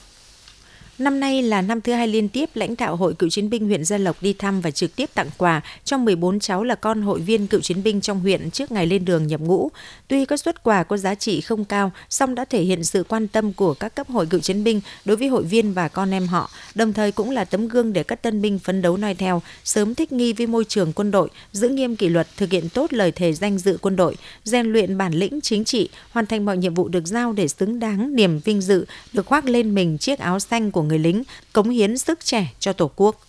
Năm 0.98 1.20
nay 1.20 1.42
là 1.42 1.62
năm 1.62 1.80
thứ 1.80 1.92
hai 1.92 2.08
liên 2.08 2.28
tiếp 2.28 2.50
lãnh 2.54 2.74
đạo 2.78 2.96
Hội 2.96 3.14
Cựu 3.14 3.30
chiến 3.30 3.50
binh 3.50 3.66
huyện 3.66 3.84
Gia 3.84 3.98
Lộc 3.98 4.22
đi 4.22 4.32
thăm 4.32 4.60
và 4.60 4.70
trực 4.70 4.96
tiếp 4.96 5.10
tặng 5.14 5.30
quà 5.38 5.60
cho 5.84 5.98
14 5.98 6.40
cháu 6.40 6.64
là 6.64 6.74
con 6.74 7.02
hội 7.02 7.20
viên 7.20 7.46
cựu 7.46 7.60
chiến 7.60 7.82
binh 7.82 8.00
trong 8.00 8.20
huyện 8.20 8.50
trước 8.50 8.72
ngày 8.72 8.86
lên 8.86 9.04
đường 9.04 9.26
nhập 9.26 9.40
ngũ. 9.40 9.70
Tuy 10.08 10.24
các 10.24 10.40
xuất 10.40 10.62
quà 10.62 10.82
có 10.82 10.96
giá 10.96 11.14
trị 11.14 11.40
không 11.40 11.64
cao, 11.64 11.92
song 12.10 12.34
đã 12.34 12.44
thể 12.44 12.62
hiện 12.62 12.84
sự 12.84 13.04
quan 13.08 13.28
tâm 13.28 13.52
của 13.52 13.74
các 13.74 13.94
cấp 13.94 14.08
hội 14.08 14.26
cựu 14.26 14.40
chiến 14.40 14.64
binh 14.64 14.80
đối 15.04 15.16
với 15.16 15.28
hội 15.28 15.42
viên 15.42 15.72
và 15.72 15.88
con 15.88 16.10
em 16.10 16.26
họ, 16.26 16.50
đồng 16.74 16.92
thời 16.92 17.12
cũng 17.12 17.30
là 17.30 17.44
tấm 17.44 17.68
gương 17.68 17.92
để 17.92 18.02
các 18.02 18.22
tân 18.22 18.42
binh 18.42 18.58
phấn 18.58 18.82
đấu 18.82 18.96
noi 18.96 19.14
theo, 19.14 19.42
sớm 19.64 19.94
thích 19.94 20.12
nghi 20.12 20.32
với 20.32 20.46
môi 20.46 20.64
trường 20.64 20.92
quân 20.92 21.10
đội, 21.10 21.28
giữ 21.52 21.68
nghiêm 21.68 21.96
kỷ 21.96 22.08
luật, 22.08 22.26
thực 22.36 22.50
hiện 22.50 22.68
tốt 22.68 22.92
lời 22.92 23.12
thề 23.12 23.32
danh 23.32 23.58
dự 23.58 23.78
quân 23.80 23.96
đội, 23.96 24.16
rèn 24.44 24.66
luyện 24.66 24.98
bản 24.98 25.12
lĩnh 25.12 25.40
chính 25.40 25.64
trị, 25.64 25.88
hoàn 26.10 26.26
thành 26.26 26.44
mọi 26.44 26.56
nhiệm 26.56 26.74
vụ 26.74 26.88
được 26.88 27.06
giao 27.06 27.32
để 27.32 27.48
xứng 27.48 27.78
đáng 27.78 28.16
niềm 28.16 28.38
vinh 28.38 28.60
dự 28.60 28.86
được 29.12 29.26
khoác 29.26 29.44
lên 29.44 29.74
mình 29.74 29.98
chiếc 29.98 30.18
áo 30.18 30.40
xanh 30.40 30.70
của 30.70 30.83
người 30.88 30.98
lính, 30.98 31.22
cống 31.52 31.70
hiến 31.70 31.98
sức 31.98 32.24
trẻ 32.24 32.52
cho 32.60 32.72
Tổ 32.72 32.90
quốc. 32.96 33.20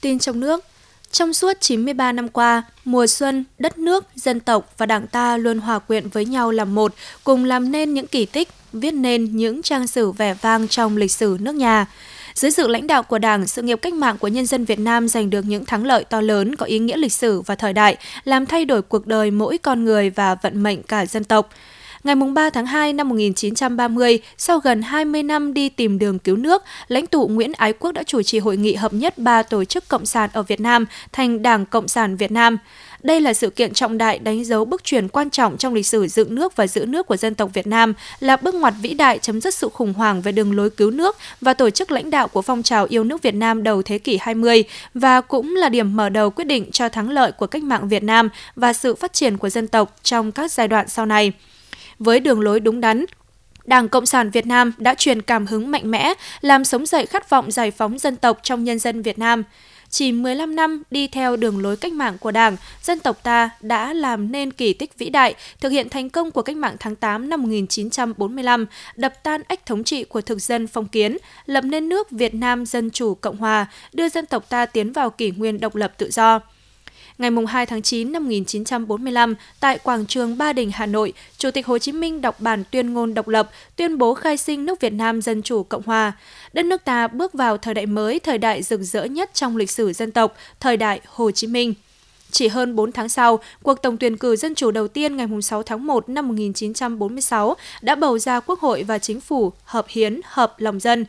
Tin 0.00 0.18
trong 0.18 0.40
nước 0.40 0.64
trong 1.12 1.34
suốt 1.34 1.56
93 1.60 2.12
năm 2.12 2.28
qua, 2.28 2.62
mùa 2.84 3.06
xuân, 3.06 3.44
đất 3.58 3.78
nước, 3.78 4.04
dân 4.14 4.40
tộc 4.40 4.74
và 4.78 4.86
đảng 4.86 5.06
ta 5.06 5.36
luôn 5.36 5.58
hòa 5.58 5.78
quyện 5.78 6.08
với 6.08 6.24
nhau 6.24 6.50
làm 6.50 6.74
một, 6.74 6.94
cùng 7.24 7.44
làm 7.44 7.72
nên 7.72 7.94
những 7.94 8.06
kỳ 8.06 8.26
tích, 8.26 8.48
viết 8.72 8.90
nên 8.90 9.36
những 9.36 9.62
trang 9.62 9.86
sử 9.86 10.10
vẻ 10.10 10.34
vang 10.34 10.68
trong 10.68 10.96
lịch 10.96 11.10
sử 11.10 11.36
nước 11.40 11.54
nhà. 11.54 11.86
Dưới 12.34 12.50
sự 12.50 12.68
lãnh 12.68 12.86
đạo 12.86 13.02
của 13.02 13.18
Đảng, 13.18 13.46
sự 13.46 13.62
nghiệp 13.62 13.78
cách 13.82 13.94
mạng 13.94 14.18
của 14.18 14.28
nhân 14.28 14.46
dân 14.46 14.64
Việt 14.64 14.78
Nam 14.78 15.08
giành 15.08 15.30
được 15.30 15.44
những 15.44 15.64
thắng 15.64 15.86
lợi 15.86 16.04
to 16.04 16.20
lớn 16.20 16.56
có 16.56 16.66
ý 16.66 16.78
nghĩa 16.78 16.96
lịch 16.96 17.12
sử 17.12 17.40
và 17.40 17.54
thời 17.54 17.72
đại, 17.72 17.96
làm 18.24 18.46
thay 18.46 18.64
đổi 18.64 18.82
cuộc 18.82 19.06
đời 19.06 19.30
mỗi 19.30 19.58
con 19.58 19.84
người 19.84 20.10
và 20.10 20.34
vận 20.34 20.62
mệnh 20.62 20.82
cả 20.82 21.06
dân 21.06 21.24
tộc. 21.24 21.50
Ngày 22.08 22.16
3 22.34 22.50
tháng 22.50 22.66
2 22.66 22.92
năm 22.92 23.08
1930, 23.08 24.18
sau 24.38 24.58
gần 24.58 24.82
20 24.82 25.22
năm 25.22 25.54
đi 25.54 25.68
tìm 25.68 25.98
đường 25.98 26.18
cứu 26.18 26.36
nước, 26.36 26.62
lãnh 26.88 27.06
tụ 27.06 27.28
Nguyễn 27.28 27.52
Ái 27.52 27.72
Quốc 27.72 27.92
đã 27.92 28.02
chủ 28.02 28.22
trì 28.22 28.38
hội 28.38 28.56
nghị 28.56 28.74
hợp 28.74 28.92
nhất 28.92 29.18
ba 29.18 29.42
tổ 29.42 29.64
chức 29.64 29.88
cộng 29.88 30.06
sản 30.06 30.30
ở 30.32 30.42
Việt 30.42 30.60
Nam 30.60 30.86
thành 31.12 31.42
Đảng 31.42 31.66
Cộng 31.66 31.88
sản 31.88 32.16
Việt 32.16 32.30
Nam. 32.30 32.58
Đây 33.02 33.20
là 33.20 33.32
sự 33.32 33.50
kiện 33.50 33.74
trọng 33.74 33.98
đại 33.98 34.18
đánh 34.18 34.44
dấu 34.44 34.64
bước 34.64 34.84
chuyển 34.84 35.08
quan 35.08 35.30
trọng 35.30 35.56
trong 35.56 35.74
lịch 35.74 35.86
sử 35.86 36.06
dựng 36.06 36.34
nước 36.34 36.56
và 36.56 36.66
giữ 36.66 36.86
nước 36.86 37.06
của 37.06 37.16
dân 37.16 37.34
tộc 37.34 37.50
Việt 37.54 37.66
Nam, 37.66 37.94
là 38.20 38.36
bước 38.36 38.54
ngoặt 38.54 38.74
vĩ 38.82 38.94
đại 38.94 39.18
chấm 39.18 39.40
dứt 39.40 39.54
sự 39.54 39.68
khủng 39.68 39.94
hoảng 39.94 40.22
về 40.22 40.32
đường 40.32 40.56
lối 40.56 40.70
cứu 40.70 40.90
nước 40.90 41.16
và 41.40 41.54
tổ 41.54 41.70
chức 41.70 41.90
lãnh 41.90 42.10
đạo 42.10 42.28
của 42.28 42.42
phong 42.42 42.62
trào 42.62 42.86
yêu 42.90 43.04
nước 43.04 43.22
Việt 43.22 43.34
Nam 43.34 43.62
đầu 43.62 43.82
thế 43.82 43.98
kỷ 43.98 44.18
20 44.20 44.64
và 44.94 45.20
cũng 45.20 45.56
là 45.56 45.68
điểm 45.68 45.96
mở 45.96 46.08
đầu 46.08 46.30
quyết 46.30 46.44
định 46.44 46.70
cho 46.72 46.88
thắng 46.88 47.10
lợi 47.10 47.32
của 47.32 47.46
cách 47.46 47.62
mạng 47.62 47.88
Việt 47.88 48.02
Nam 48.02 48.28
và 48.56 48.72
sự 48.72 48.94
phát 48.94 49.12
triển 49.12 49.36
của 49.36 49.48
dân 49.48 49.68
tộc 49.68 49.96
trong 50.02 50.32
các 50.32 50.52
giai 50.52 50.68
đoạn 50.68 50.88
sau 50.88 51.06
này 51.06 51.32
với 51.98 52.20
đường 52.20 52.40
lối 52.40 52.60
đúng 52.60 52.80
đắn, 52.80 53.04
Đảng 53.68 53.88
Cộng 53.88 54.06
sản 54.06 54.30
Việt 54.30 54.46
Nam 54.46 54.72
đã 54.78 54.94
truyền 54.94 55.22
cảm 55.22 55.46
hứng 55.46 55.70
mạnh 55.70 55.90
mẽ, 55.90 56.14
làm 56.40 56.64
sống 56.64 56.86
dậy 56.86 57.06
khát 57.06 57.30
vọng 57.30 57.50
giải 57.50 57.70
phóng 57.70 57.98
dân 57.98 58.16
tộc 58.16 58.40
trong 58.42 58.64
nhân 58.64 58.78
dân 58.78 59.02
Việt 59.02 59.18
Nam. 59.18 59.44
Chỉ 59.90 60.12
15 60.12 60.56
năm 60.56 60.82
đi 60.90 61.08
theo 61.08 61.36
đường 61.36 61.62
lối 61.62 61.76
cách 61.76 61.92
mạng 61.92 62.18
của 62.18 62.30
Đảng, 62.30 62.56
dân 62.82 62.98
tộc 62.98 63.22
ta 63.22 63.50
đã 63.60 63.92
làm 63.92 64.32
nên 64.32 64.50
kỳ 64.50 64.72
tích 64.72 64.98
vĩ 64.98 65.10
đại, 65.10 65.34
thực 65.60 65.68
hiện 65.68 65.88
thành 65.88 66.10
công 66.10 66.30
của 66.30 66.42
cách 66.42 66.56
mạng 66.56 66.76
tháng 66.80 66.96
8 66.96 67.30
năm 67.30 67.42
1945, 67.42 68.66
đập 68.96 69.22
tan 69.22 69.42
ách 69.48 69.66
thống 69.66 69.84
trị 69.84 70.04
của 70.04 70.20
thực 70.20 70.38
dân 70.38 70.66
phong 70.66 70.88
kiến, 70.88 71.16
lập 71.46 71.64
nên 71.64 71.88
nước 71.88 72.10
Việt 72.10 72.34
Nam 72.34 72.66
Dân 72.66 72.90
Chủ 72.90 73.14
Cộng 73.14 73.36
Hòa, 73.36 73.66
đưa 73.92 74.08
dân 74.08 74.26
tộc 74.26 74.48
ta 74.48 74.66
tiến 74.66 74.92
vào 74.92 75.10
kỷ 75.10 75.30
nguyên 75.30 75.60
độc 75.60 75.74
lập 75.74 75.92
tự 75.98 76.10
do. 76.10 76.40
Ngày 77.18 77.30
2 77.48 77.66
tháng 77.66 77.82
9 77.82 78.12
năm 78.12 78.24
1945, 78.24 79.34
tại 79.60 79.78
quảng 79.78 80.06
trường 80.06 80.38
Ba 80.38 80.52
Đình, 80.52 80.70
Hà 80.74 80.86
Nội, 80.86 81.12
Chủ 81.38 81.50
tịch 81.50 81.66
Hồ 81.66 81.78
Chí 81.78 81.92
Minh 81.92 82.20
đọc 82.20 82.40
bản 82.40 82.64
tuyên 82.70 82.94
ngôn 82.94 83.14
độc 83.14 83.28
lập, 83.28 83.50
tuyên 83.76 83.98
bố 83.98 84.14
khai 84.14 84.36
sinh 84.36 84.66
nước 84.66 84.80
Việt 84.80 84.92
Nam 84.92 85.22
Dân 85.22 85.42
Chủ 85.42 85.62
Cộng 85.62 85.82
Hòa. 85.86 86.12
Đất 86.52 86.64
nước 86.64 86.84
ta 86.84 87.08
bước 87.08 87.32
vào 87.32 87.56
thời 87.56 87.74
đại 87.74 87.86
mới, 87.86 88.18
thời 88.18 88.38
đại 88.38 88.62
rực 88.62 88.80
rỡ 88.80 89.04
nhất 89.04 89.30
trong 89.34 89.56
lịch 89.56 89.70
sử 89.70 89.92
dân 89.92 90.12
tộc, 90.12 90.36
thời 90.60 90.76
đại 90.76 91.00
Hồ 91.06 91.30
Chí 91.30 91.46
Minh. 91.46 91.74
Chỉ 92.30 92.48
hơn 92.48 92.76
4 92.76 92.92
tháng 92.92 93.08
sau, 93.08 93.38
cuộc 93.62 93.82
tổng 93.82 93.96
tuyển 93.96 94.16
cử 94.16 94.36
dân 94.36 94.54
chủ 94.54 94.70
đầu 94.70 94.88
tiên 94.88 95.16
ngày 95.16 95.26
6 95.42 95.62
tháng 95.62 95.86
1 95.86 96.08
năm 96.08 96.28
1946 96.28 97.56
đã 97.82 97.94
bầu 97.94 98.18
ra 98.18 98.40
Quốc 98.40 98.60
hội 98.60 98.82
và 98.82 98.98
Chính 98.98 99.20
phủ 99.20 99.52
hợp 99.64 99.86
hiến, 99.88 100.20
hợp 100.24 100.54
lòng 100.58 100.80
dân. 100.80 101.06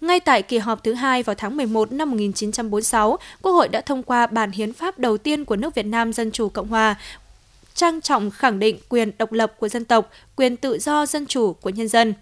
Ngay 0.00 0.20
tại 0.20 0.42
kỳ 0.42 0.58
họp 0.58 0.84
thứ 0.84 0.94
hai 0.94 1.22
vào 1.22 1.34
tháng 1.34 1.56
11 1.56 1.92
năm 1.92 2.10
1946, 2.10 3.18
Quốc 3.42 3.52
hội 3.52 3.68
đã 3.68 3.80
thông 3.80 4.02
qua 4.02 4.26
bản 4.26 4.50
hiến 4.50 4.72
pháp 4.72 4.98
đầu 4.98 5.18
tiên 5.18 5.44
của 5.44 5.56
nước 5.56 5.74
Việt 5.74 5.86
Nam 5.86 6.12
Dân 6.12 6.30
Chủ 6.30 6.48
Cộng 6.48 6.68
Hòa, 6.68 6.96
trang 7.74 8.00
trọng 8.00 8.30
khẳng 8.30 8.58
định 8.58 8.78
quyền 8.88 9.10
độc 9.18 9.32
lập 9.32 9.52
của 9.58 9.68
dân 9.68 9.84
tộc, 9.84 10.10
quyền 10.36 10.56
tự 10.56 10.78
do 10.78 11.06
dân 11.06 11.26
chủ 11.26 11.52
của 11.52 11.70
nhân 11.70 11.88
dân. 11.88 12.14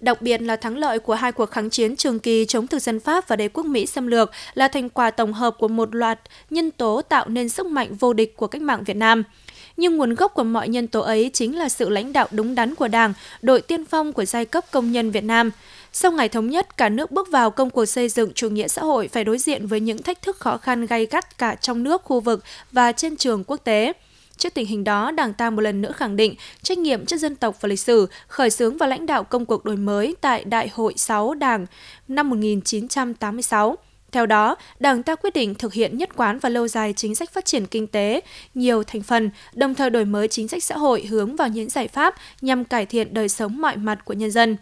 Đặc 0.00 0.22
biệt 0.22 0.42
là 0.42 0.56
thắng 0.56 0.78
lợi 0.78 0.98
của 0.98 1.14
hai 1.14 1.32
cuộc 1.32 1.50
kháng 1.50 1.70
chiến 1.70 1.96
trường 1.96 2.18
kỳ 2.18 2.44
chống 2.48 2.66
thực 2.66 2.82
dân 2.82 3.00
Pháp 3.00 3.28
và 3.28 3.36
đế 3.36 3.48
quốc 3.48 3.66
Mỹ 3.66 3.86
xâm 3.86 4.06
lược 4.06 4.30
là 4.54 4.68
thành 4.68 4.88
quả 4.88 5.10
tổng 5.10 5.32
hợp 5.32 5.56
của 5.58 5.68
một 5.68 5.94
loạt 5.94 6.20
nhân 6.50 6.70
tố 6.70 7.02
tạo 7.02 7.28
nên 7.28 7.48
sức 7.48 7.66
mạnh 7.66 7.94
vô 7.94 8.12
địch 8.12 8.36
của 8.36 8.46
cách 8.46 8.62
mạng 8.62 8.84
Việt 8.84 8.96
Nam. 8.96 9.22
Nhưng 9.76 9.96
nguồn 9.96 10.14
gốc 10.14 10.34
của 10.34 10.44
mọi 10.44 10.68
nhân 10.68 10.86
tố 10.86 11.00
ấy 11.00 11.30
chính 11.32 11.58
là 11.58 11.68
sự 11.68 11.88
lãnh 11.88 12.12
đạo 12.12 12.28
đúng 12.30 12.54
đắn 12.54 12.74
của 12.74 12.88
Đảng, 12.88 13.12
đội 13.42 13.60
tiên 13.60 13.84
phong 13.84 14.12
của 14.12 14.24
giai 14.24 14.44
cấp 14.44 14.64
công 14.70 14.92
nhân 14.92 15.10
Việt 15.10 15.24
Nam. 15.24 15.50
Sau 15.98 16.12
ngày 16.12 16.28
thống 16.28 16.50
nhất, 16.50 16.76
cả 16.76 16.88
nước 16.88 17.10
bước 17.10 17.28
vào 17.30 17.50
công 17.50 17.70
cuộc 17.70 17.86
xây 17.86 18.08
dựng 18.08 18.32
chủ 18.34 18.50
nghĩa 18.50 18.68
xã 18.68 18.82
hội 18.82 19.08
phải 19.08 19.24
đối 19.24 19.38
diện 19.38 19.66
với 19.66 19.80
những 19.80 20.02
thách 20.02 20.22
thức 20.22 20.36
khó 20.36 20.56
khăn 20.56 20.86
gay 20.86 21.06
gắt 21.06 21.38
cả 21.38 21.54
trong 21.54 21.82
nước, 21.82 22.02
khu 22.04 22.20
vực 22.20 22.44
và 22.72 22.92
trên 22.92 23.16
trường 23.16 23.44
quốc 23.44 23.56
tế. 23.64 23.92
Trước 24.36 24.54
tình 24.54 24.66
hình 24.66 24.84
đó, 24.84 25.10
Đảng 25.10 25.32
ta 25.32 25.50
một 25.50 25.60
lần 25.60 25.82
nữa 25.82 25.92
khẳng 25.92 26.16
định 26.16 26.34
trách 26.62 26.78
nhiệm 26.78 27.06
trước 27.06 27.16
dân 27.16 27.36
tộc 27.36 27.56
và 27.60 27.66
lịch 27.66 27.80
sử, 27.80 28.08
khởi 28.28 28.50
xướng 28.50 28.76
và 28.76 28.86
lãnh 28.86 29.06
đạo 29.06 29.24
công 29.24 29.46
cuộc 29.46 29.64
đổi 29.64 29.76
mới 29.76 30.14
tại 30.20 30.44
Đại 30.44 30.68
hội 30.74 30.94
6 30.96 31.34
Đảng 31.34 31.66
năm 32.08 32.30
1986. 32.30 33.76
Theo 34.12 34.26
đó, 34.26 34.56
Đảng 34.80 35.02
ta 35.02 35.14
quyết 35.14 35.34
định 35.34 35.54
thực 35.54 35.72
hiện 35.72 35.98
nhất 35.98 36.16
quán 36.16 36.38
và 36.38 36.48
lâu 36.48 36.68
dài 36.68 36.92
chính 36.96 37.14
sách 37.14 37.32
phát 37.32 37.44
triển 37.44 37.66
kinh 37.66 37.86
tế, 37.86 38.20
nhiều 38.54 38.82
thành 38.82 39.02
phần, 39.02 39.30
đồng 39.54 39.74
thời 39.74 39.90
đổi 39.90 40.04
mới 40.04 40.28
chính 40.28 40.48
sách 40.48 40.64
xã 40.64 40.76
hội 40.76 41.02
hướng 41.02 41.36
vào 41.36 41.48
những 41.48 41.70
giải 41.70 41.88
pháp 41.88 42.14
nhằm 42.40 42.64
cải 42.64 42.86
thiện 42.86 43.14
đời 43.14 43.28
sống 43.28 43.60
mọi 43.60 43.76
mặt 43.76 44.04
của 44.04 44.14
nhân 44.14 44.30
dân. 44.30 44.56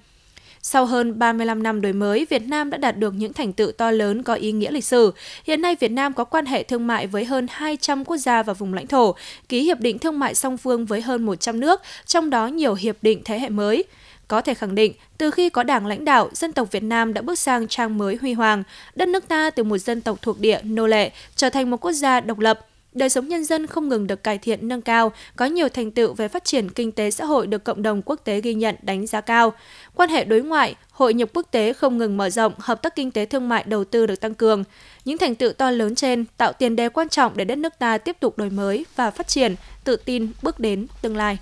Sau 0.66 0.86
hơn 0.86 1.18
35 1.18 1.62
năm 1.62 1.80
đổi 1.80 1.92
mới, 1.92 2.26
Việt 2.30 2.42
Nam 2.42 2.70
đã 2.70 2.78
đạt 2.78 2.98
được 2.98 3.14
những 3.14 3.32
thành 3.32 3.52
tựu 3.52 3.72
to 3.72 3.90
lớn 3.90 4.22
có 4.22 4.34
ý 4.34 4.52
nghĩa 4.52 4.70
lịch 4.70 4.84
sử. 4.84 5.12
Hiện 5.46 5.62
nay, 5.62 5.76
Việt 5.80 5.90
Nam 5.90 6.12
có 6.12 6.24
quan 6.24 6.46
hệ 6.46 6.62
thương 6.62 6.86
mại 6.86 7.06
với 7.06 7.24
hơn 7.24 7.46
200 7.50 8.04
quốc 8.04 8.16
gia 8.16 8.42
và 8.42 8.52
vùng 8.52 8.74
lãnh 8.74 8.86
thổ, 8.86 9.14
ký 9.48 9.62
hiệp 9.62 9.80
định 9.80 9.98
thương 9.98 10.18
mại 10.18 10.34
song 10.34 10.56
phương 10.56 10.86
với 10.86 11.00
hơn 11.00 11.26
100 11.26 11.60
nước, 11.60 11.80
trong 12.06 12.30
đó 12.30 12.46
nhiều 12.46 12.74
hiệp 12.74 12.96
định 13.02 13.22
thế 13.24 13.38
hệ 13.38 13.48
mới. 13.48 13.84
Có 14.28 14.40
thể 14.40 14.54
khẳng 14.54 14.74
định, 14.74 14.92
từ 15.18 15.30
khi 15.30 15.48
có 15.48 15.62
đảng 15.62 15.86
lãnh 15.86 16.04
đạo, 16.04 16.28
dân 16.32 16.52
tộc 16.52 16.72
Việt 16.72 16.82
Nam 16.82 17.14
đã 17.14 17.22
bước 17.22 17.38
sang 17.38 17.68
trang 17.68 17.98
mới 17.98 18.18
huy 18.20 18.32
hoàng. 18.32 18.62
Đất 18.94 19.08
nước 19.08 19.28
ta 19.28 19.50
từ 19.50 19.64
một 19.64 19.78
dân 19.78 20.00
tộc 20.00 20.22
thuộc 20.22 20.40
địa 20.40 20.60
nô 20.62 20.86
lệ 20.86 21.10
trở 21.36 21.50
thành 21.50 21.70
một 21.70 21.76
quốc 21.80 21.92
gia 21.92 22.20
độc 22.20 22.38
lập, 22.38 22.66
đời 22.94 23.08
sống 23.08 23.28
nhân 23.28 23.44
dân 23.44 23.66
không 23.66 23.88
ngừng 23.88 24.06
được 24.06 24.22
cải 24.22 24.38
thiện 24.38 24.68
nâng 24.68 24.82
cao, 24.82 25.12
có 25.36 25.46
nhiều 25.46 25.68
thành 25.68 25.90
tựu 25.90 26.14
về 26.14 26.28
phát 26.28 26.44
triển 26.44 26.70
kinh 26.70 26.92
tế 26.92 27.10
xã 27.10 27.24
hội 27.24 27.46
được 27.46 27.64
cộng 27.64 27.82
đồng 27.82 28.02
quốc 28.02 28.20
tế 28.24 28.40
ghi 28.40 28.54
nhận 28.54 28.76
đánh 28.82 29.06
giá 29.06 29.20
cao. 29.20 29.52
Quan 29.94 30.10
hệ 30.10 30.24
đối 30.24 30.42
ngoại, 30.42 30.74
hội 30.90 31.14
nhập 31.14 31.28
quốc 31.34 31.46
tế 31.50 31.72
không 31.72 31.98
ngừng 31.98 32.16
mở 32.16 32.30
rộng, 32.30 32.52
hợp 32.58 32.82
tác 32.82 32.96
kinh 32.96 33.10
tế 33.10 33.26
thương 33.26 33.48
mại 33.48 33.64
đầu 33.66 33.84
tư 33.84 34.06
được 34.06 34.20
tăng 34.20 34.34
cường. 34.34 34.64
Những 35.04 35.18
thành 35.18 35.34
tựu 35.34 35.52
to 35.52 35.70
lớn 35.70 35.94
trên 35.94 36.24
tạo 36.36 36.52
tiền 36.52 36.76
đề 36.76 36.88
quan 36.88 37.08
trọng 37.08 37.36
để 37.36 37.44
đất 37.44 37.58
nước 37.58 37.72
ta 37.78 37.98
tiếp 37.98 38.16
tục 38.20 38.38
đổi 38.38 38.50
mới 38.50 38.84
và 38.96 39.10
phát 39.10 39.28
triển, 39.28 39.54
tự 39.84 39.96
tin 39.96 40.32
bước 40.42 40.60
đến 40.60 40.86
tương 41.02 41.16
lai. 41.16 41.38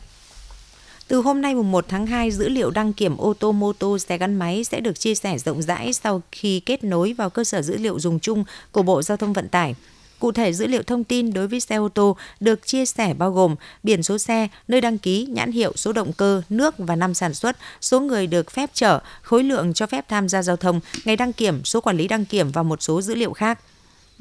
Từ 1.08 1.20
hôm 1.20 1.42
nay 1.42 1.54
mùng 1.54 1.72
1 1.72 1.84
tháng 1.88 2.06
2, 2.06 2.30
dữ 2.30 2.48
liệu 2.48 2.70
đăng 2.70 2.92
kiểm 2.92 3.16
ô 3.16 3.34
tô, 3.34 3.52
mô 3.52 3.72
tô, 3.72 3.98
xe 3.98 4.18
gắn 4.18 4.34
máy 4.34 4.64
sẽ 4.64 4.80
được 4.80 5.00
chia 5.00 5.14
sẻ 5.14 5.38
rộng 5.38 5.62
rãi 5.62 5.92
sau 5.92 6.22
khi 6.32 6.60
kết 6.60 6.84
nối 6.84 7.12
vào 7.12 7.30
cơ 7.30 7.44
sở 7.44 7.62
dữ 7.62 7.76
liệu 7.76 8.00
dùng 8.00 8.20
chung 8.20 8.44
của 8.72 8.82
Bộ 8.82 9.02
Giao 9.02 9.16
thông 9.16 9.32
Vận 9.32 9.48
tải. 9.48 9.74
Cụ 10.22 10.32
thể, 10.32 10.52
dữ 10.52 10.66
liệu 10.66 10.82
thông 10.82 11.04
tin 11.04 11.32
đối 11.32 11.48
với 11.48 11.60
xe 11.60 11.76
ô 11.76 11.88
tô 11.88 12.16
được 12.40 12.66
chia 12.66 12.86
sẻ 12.86 13.14
bao 13.14 13.32
gồm 13.32 13.56
biển 13.82 14.02
số 14.02 14.18
xe, 14.18 14.48
nơi 14.68 14.80
đăng 14.80 14.98
ký, 14.98 15.26
nhãn 15.30 15.52
hiệu, 15.52 15.72
số 15.76 15.92
động 15.92 16.12
cơ, 16.12 16.42
nước 16.48 16.74
và 16.78 16.96
năm 16.96 17.14
sản 17.14 17.34
xuất, 17.34 17.56
số 17.80 18.00
người 18.00 18.26
được 18.26 18.50
phép 18.50 18.70
chở, 18.74 19.00
khối 19.22 19.42
lượng 19.42 19.74
cho 19.74 19.86
phép 19.86 20.08
tham 20.08 20.28
gia 20.28 20.42
giao 20.42 20.56
thông, 20.56 20.80
ngày 21.04 21.16
đăng 21.16 21.32
kiểm, 21.32 21.64
số 21.64 21.80
quản 21.80 21.96
lý 21.96 22.08
đăng 22.08 22.24
kiểm 22.24 22.50
và 22.50 22.62
một 22.62 22.82
số 22.82 23.02
dữ 23.02 23.14
liệu 23.14 23.32
khác. 23.32 23.58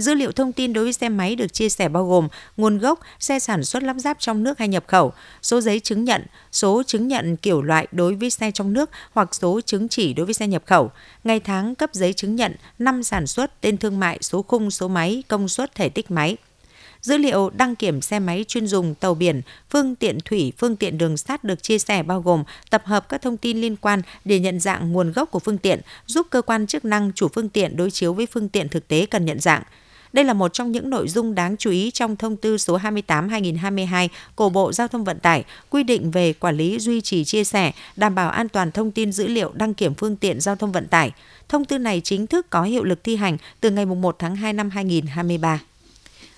Dữ 0.01 0.13
liệu 0.13 0.31
thông 0.31 0.53
tin 0.53 0.73
đối 0.73 0.83
với 0.83 0.93
xe 0.93 1.09
máy 1.09 1.35
được 1.35 1.53
chia 1.53 1.69
sẻ 1.69 1.89
bao 1.89 2.07
gồm 2.07 2.27
nguồn 2.57 2.77
gốc, 2.77 2.99
xe 3.19 3.39
sản 3.39 3.63
xuất 3.63 3.83
lắp 3.83 3.95
ráp 3.97 4.19
trong 4.19 4.43
nước 4.43 4.59
hay 4.59 4.67
nhập 4.67 4.83
khẩu, 4.87 5.13
số 5.41 5.61
giấy 5.61 5.79
chứng 5.79 6.03
nhận, 6.03 6.25
số 6.51 6.83
chứng 6.87 7.07
nhận 7.07 7.37
kiểu 7.37 7.61
loại 7.61 7.87
đối 7.91 8.15
với 8.15 8.29
xe 8.29 8.51
trong 8.51 8.73
nước 8.73 8.89
hoặc 9.11 9.35
số 9.35 9.61
chứng 9.61 9.89
chỉ 9.89 10.13
đối 10.13 10.25
với 10.25 10.33
xe 10.33 10.47
nhập 10.47 10.63
khẩu, 10.65 10.91
ngày 11.23 11.39
tháng 11.39 11.75
cấp 11.75 11.89
giấy 11.93 12.13
chứng 12.13 12.35
nhận, 12.35 12.55
năm 12.79 13.03
sản 13.03 13.27
xuất, 13.27 13.61
tên 13.61 13.77
thương 13.77 13.99
mại, 13.99 14.17
số 14.21 14.41
khung, 14.41 14.71
số 14.71 14.87
máy, 14.87 15.23
công 15.27 15.47
suất, 15.47 15.75
thể 15.75 15.89
tích 15.89 16.11
máy. 16.11 16.37
Dữ 17.01 17.17
liệu 17.17 17.49
đăng 17.49 17.75
kiểm 17.75 18.01
xe 18.01 18.19
máy 18.19 18.45
chuyên 18.47 18.67
dùng, 18.67 18.95
tàu 18.95 19.13
biển, 19.13 19.41
phương 19.69 19.95
tiện 19.95 20.17
thủy, 20.25 20.53
phương 20.57 20.75
tiện 20.75 20.97
đường 20.97 21.17
sắt 21.17 21.43
được 21.43 21.63
chia 21.63 21.79
sẻ 21.79 22.03
bao 22.03 22.21
gồm 22.21 22.43
tập 22.69 22.83
hợp 22.85 23.09
các 23.09 23.21
thông 23.21 23.37
tin 23.37 23.61
liên 23.61 23.75
quan 23.75 24.01
để 24.25 24.39
nhận 24.39 24.59
dạng 24.59 24.91
nguồn 24.91 25.11
gốc 25.11 25.31
của 25.31 25.39
phương 25.39 25.57
tiện, 25.57 25.81
giúp 26.07 26.27
cơ 26.29 26.41
quan 26.41 26.67
chức 26.67 26.85
năng 26.85 27.11
chủ 27.15 27.27
phương 27.27 27.49
tiện 27.49 27.77
đối 27.77 27.91
chiếu 27.91 28.13
với 28.13 28.25
phương 28.25 28.49
tiện 28.49 28.69
thực 28.69 28.87
tế 28.87 29.05
cần 29.05 29.25
nhận 29.25 29.39
dạng. 29.39 29.63
Đây 30.13 30.25
là 30.25 30.33
một 30.33 30.53
trong 30.53 30.71
những 30.71 30.89
nội 30.89 31.07
dung 31.07 31.35
đáng 31.35 31.57
chú 31.57 31.71
ý 31.71 31.91
trong 31.91 32.15
thông 32.15 32.37
tư 32.37 32.57
số 32.57 32.77
28/2022 32.77 34.07
của 34.35 34.49
Bộ 34.49 34.73
Giao 34.73 34.87
thông 34.87 35.03
Vận 35.03 35.19
tải 35.19 35.43
quy 35.69 35.83
định 35.83 36.11
về 36.11 36.33
quản 36.33 36.57
lý 36.57 36.79
duy 36.79 37.01
trì 37.01 37.23
chia 37.23 37.43
sẻ, 37.43 37.71
đảm 37.95 38.15
bảo 38.15 38.29
an 38.29 38.49
toàn 38.49 38.71
thông 38.71 38.91
tin 38.91 39.11
dữ 39.11 39.27
liệu 39.27 39.51
đăng 39.53 39.73
kiểm 39.73 39.93
phương 39.93 40.15
tiện 40.15 40.39
giao 40.39 40.55
thông 40.55 40.71
vận 40.71 40.87
tải. 40.87 41.11
Thông 41.49 41.65
tư 41.65 41.77
này 41.77 42.01
chính 42.03 42.27
thức 42.27 42.49
có 42.49 42.63
hiệu 42.63 42.83
lực 42.83 43.03
thi 43.03 43.15
hành 43.15 43.37
từ 43.59 43.69
ngày 43.69 43.85
1 43.85 44.15
tháng 44.19 44.35
2 44.35 44.53
năm 44.53 44.69
2023. 44.69 45.59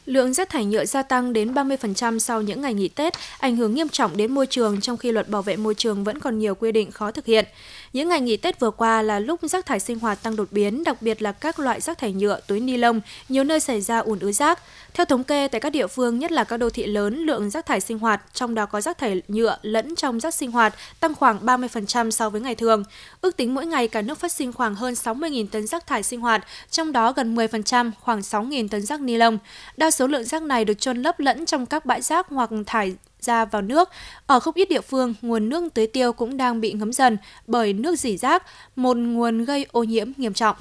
Lượng 0.06 0.34
rác 0.34 0.50
thải 0.50 0.66
nhựa 0.66 0.86
gia 0.86 1.04
tăng 1.04 1.34
đến 1.34 1.54
30% 1.54 2.20
sau 2.20 2.42
những 2.42 2.62
ngày 2.62 2.74
nghỉ 2.74 2.88
Tết, 2.88 3.14
ảnh 3.40 3.56
hưởng 3.56 3.76
nghiêm 3.76 3.90
trọng 3.90 4.18
đến 4.18 4.32
môi 4.32 4.48
trường 4.48 4.82
trong 4.82 4.98
khi 4.98 5.12
luật 5.12 5.30
bảo 5.30 5.42
vệ 5.42 5.56
môi 5.56 5.76
trường 5.76 6.04
vẫn 6.04 6.20
còn 6.20 6.40
nhiều 6.40 6.56
quy 6.56 6.72
định 6.72 6.92
khó 6.92 7.12
thực 7.12 7.26
hiện. 7.26 7.46
Những 7.94 8.10
ngày 8.10 8.22
nghỉ 8.22 8.38
Tết 8.38 8.60
vừa 8.60 8.72
qua 8.72 9.02
là 9.02 9.20
lúc 9.20 9.40
rác 9.44 9.66
thải 9.66 9.80
sinh 9.80 10.00
hoạt 10.00 10.24
tăng 10.24 10.36
đột 10.36 10.48
biến, 10.52 10.84
đặc 10.84 11.02
biệt 11.02 11.22
là 11.22 11.32
các 11.32 11.60
loại 11.60 11.82
rác 11.82 11.98
thải 11.98 12.14
nhựa, 12.14 12.40
túi 12.48 12.60
ni 12.60 12.78
lông, 12.78 13.02
nhiều 13.30 13.44
nơi 13.44 13.60
xảy 13.60 13.82
ra 13.82 14.00
ùn 14.00 14.20
ứ 14.20 14.32
rác. 14.32 14.60
Theo 14.94 15.06
thống 15.06 15.24
kê 15.24 15.48
tại 15.48 15.62
các 15.62 15.70
địa 15.70 15.88
phương, 15.88 16.20
nhất 16.20 16.32
là 16.32 16.44
các 16.44 16.58
đô 16.58 16.70
thị 16.70 16.86
lớn, 16.86 17.18
lượng 17.18 17.50
rác 17.50 17.66
thải 17.66 17.82
sinh 17.82 18.00
hoạt, 18.00 18.22
trong 18.34 18.56
đó 18.56 18.66
có 18.66 18.82
rác 18.82 18.98
thải 18.98 19.22
nhựa 19.28 19.58
lẫn 19.62 19.96
trong 19.96 20.20
rác 20.20 20.34
sinh 20.34 20.52
hoạt, 20.52 20.76
tăng 21.00 21.16
khoảng 21.16 21.46
30% 21.46 22.12
so 22.12 22.30
với 22.30 22.42
ngày 22.42 22.56
thường. 22.56 22.84
Ước 23.22 23.38
tính 23.38 23.54
mỗi 23.54 23.66
ngày 23.66 23.88
cả 23.88 24.02
nước 24.02 24.20
phát 24.20 24.32
sinh 24.32 24.54
khoảng 24.54 24.76
hơn 24.76 24.94
60.000 24.94 25.48
tấn 25.48 25.68
rác 25.68 25.88
thải 25.88 26.04
sinh 26.04 26.22
hoạt, 26.22 26.46
trong 26.72 26.92
đó 26.92 27.12
gần 27.12 27.36
10% 27.36 27.92
khoảng 28.02 28.20
6.000 28.20 28.68
tấn 28.68 28.82
rác 28.82 29.02
ni 29.02 29.18
lông. 29.18 29.38
Đa 29.78 29.92
số 29.92 30.08
lượng 30.08 30.24
rác 30.24 30.42
này 30.42 30.66
được 30.66 30.80
chôn 30.80 31.02
lấp 31.02 31.20
lẫn 31.20 31.46
trong 31.46 31.66
các 31.66 31.86
bãi 31.86 32.02
rác 32.02 32.28
hoặc 32.30 32.50
thải 32.66 32.96
ra 33.24 33.46
vào 33.46 33.62
nước. 33.62 33.90
Ở 34.28 34.40
không 34.40 34.54
ít 34.58 34.70
địa 34.70 34.82
phương, 34.82 35.14
nguồn 35.22 35.50
nước 35.50 35.74
tưới 35.74 35.88
tiêu 35.88 36.14
cũng 36.14 36.38
đang 36.38 36.62
bị 36.62 36.72
ngấm 36.74 36.94
dần 36.94 37.18
bởi 37.48 37.74
nước 37.74 38.00
dỉ 38.00 38.18
rác, 38.18 38.44
một 38.76 38.98
nguồn 38.98 39.46
gây 39.46 39.66
ô 39.72 39.84
nhiễm 39.84 40.12
nghiêm 40.18 40.34
trọng. 40.34 40.56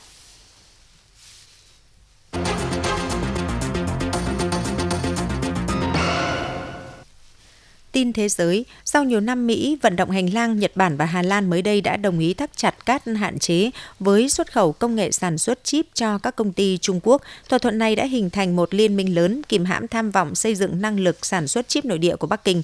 Tin 7.93 8.13
thế 8.13 8.29
giới, 8.29 8.65
sau 8.85 9.05
nhiều 9.05 9.21
năm 9.21 9.47
Mỹ 9.47 9.79
vận 9.83 9.97
động 9.97 10.11
hành 10.11 10.35
lang, 10.35 10.59
Nhật 10.59 10.73
Bản 10.75 10.97
và 10.97 11.05
Hà 11.05 11.23
Lan 11.23 11.51
mới 11.51 11.63
đây 11.63 11.81
đã 11.81 11.97
đồng 11.97 12.19
ý 12.19 12.35
thắt 12.35 12.57
chặt 12.57 12.87
các 12.87 13.03
hạn 13.05 13.39
chế 13.39 13.71
với 13.99 14.29
xuất 14.29 14.53
khẩu 14.53 14.73
công 14.73 14.97
nghệ 14.97 15.13
sản 15.13 15.39
xuất 15.39 15.65
chip 15.65 15.87
cho 15.95 16.19
các 16.19 16.37
công 16.37 16.53
ty 16.53 16.79
Trung 16.79 17.01
Quốc. 17.03 17.23
Thỏa 17.49 17.59
thuận 17.59 17.79
này 17.79 17.97
đã 17.97 18.05
hình 18.05 18.31
thành 18.31 18.57
một 18.57 18.75
liên 18.75 18.97
minh 18.97 19.15
lớn 19.15 19.43
kìm 19.49 19.65
hãm 19.65 19.89
tham 19.89 20.11
vọng 20.11 20.35
xây 20.35 20.55
dựng 20.55 20.81
năng 20.81 21.01
lực 21.01 21.27
sản 21.27 21.49
xuất 21.49 21.69
chip 21.69 21.85
nội 21.85 21.99
địa 21.99 22.17
của 22.17 22.27
Bắc 22.27 22.45
Kinh. 22.45 22.63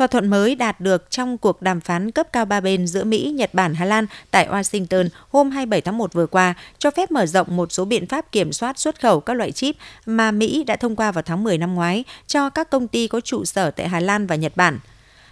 Thỏa 0.00 0.06
thuận 0.06 0.28
mới 0.28 0.54
đạt 0.54 0.80
được 0.80 1.10
trong 1.10 1.38
cuộc 1.38 1.62
đàm 1.62 1.80
phán 1.80 2.10
cấp 2.10 2.32
cao 2.32 2.44
ba 2.44 2.60
bên 2.60 2.86
giữa 2.86 3.04
Mỹ, 3.04 3.32
Nhật 3.36 3.54
Bản, 3.54 3.74
Hà 3.74 3.84
Lan 3.84 4.06
tại 4.30 4.48
Washington 4.48 5.08
hôm 5.28 5.50
27 5.50 5.80
tháng 5.80 5.98
1 5.98 6.12
vừa 6.12 6.26
qua, 6.26 6.54
cho 6.78 6.90
phép 6.90 7.10
mở 7.10 7.26
rộng 7.26 7.56
một 7.56 7.72
số 7.72 7.84
biện 7.84 8.06
pháp 8.06 8.32
kiểm 8.32 8.52
soát 8.52 8.78
xuất 8.78 9.00
khẩu 9.00 9.20
các 9.20 9.34
loại 9.34 9.52
chip 9.52 9.76
mà 10.06 10.30
Mỹ 10.30 10.64
đã 10.64 10.76
thông 10.76 10.96
qua 10.96 11.12
vào 11.12 11.22
tháng 11.22 11.44
10 11.44 11.58
năm 11.58 11.74
ngoái 11.74 12.04
cho 12.26 12.50
các 12.50 12.70
công 12.70 12.88
ty 12.88 13.08
có 13.08 13.20
trụ 13.20 13.44
sở 13.44 13.70
tại 13.70 13.88
Hà 13.88 14.00
Lan 14.00 14.26
và 14.26 14.36
Nhật 14.36 14.52
Bản. 14.56 14.78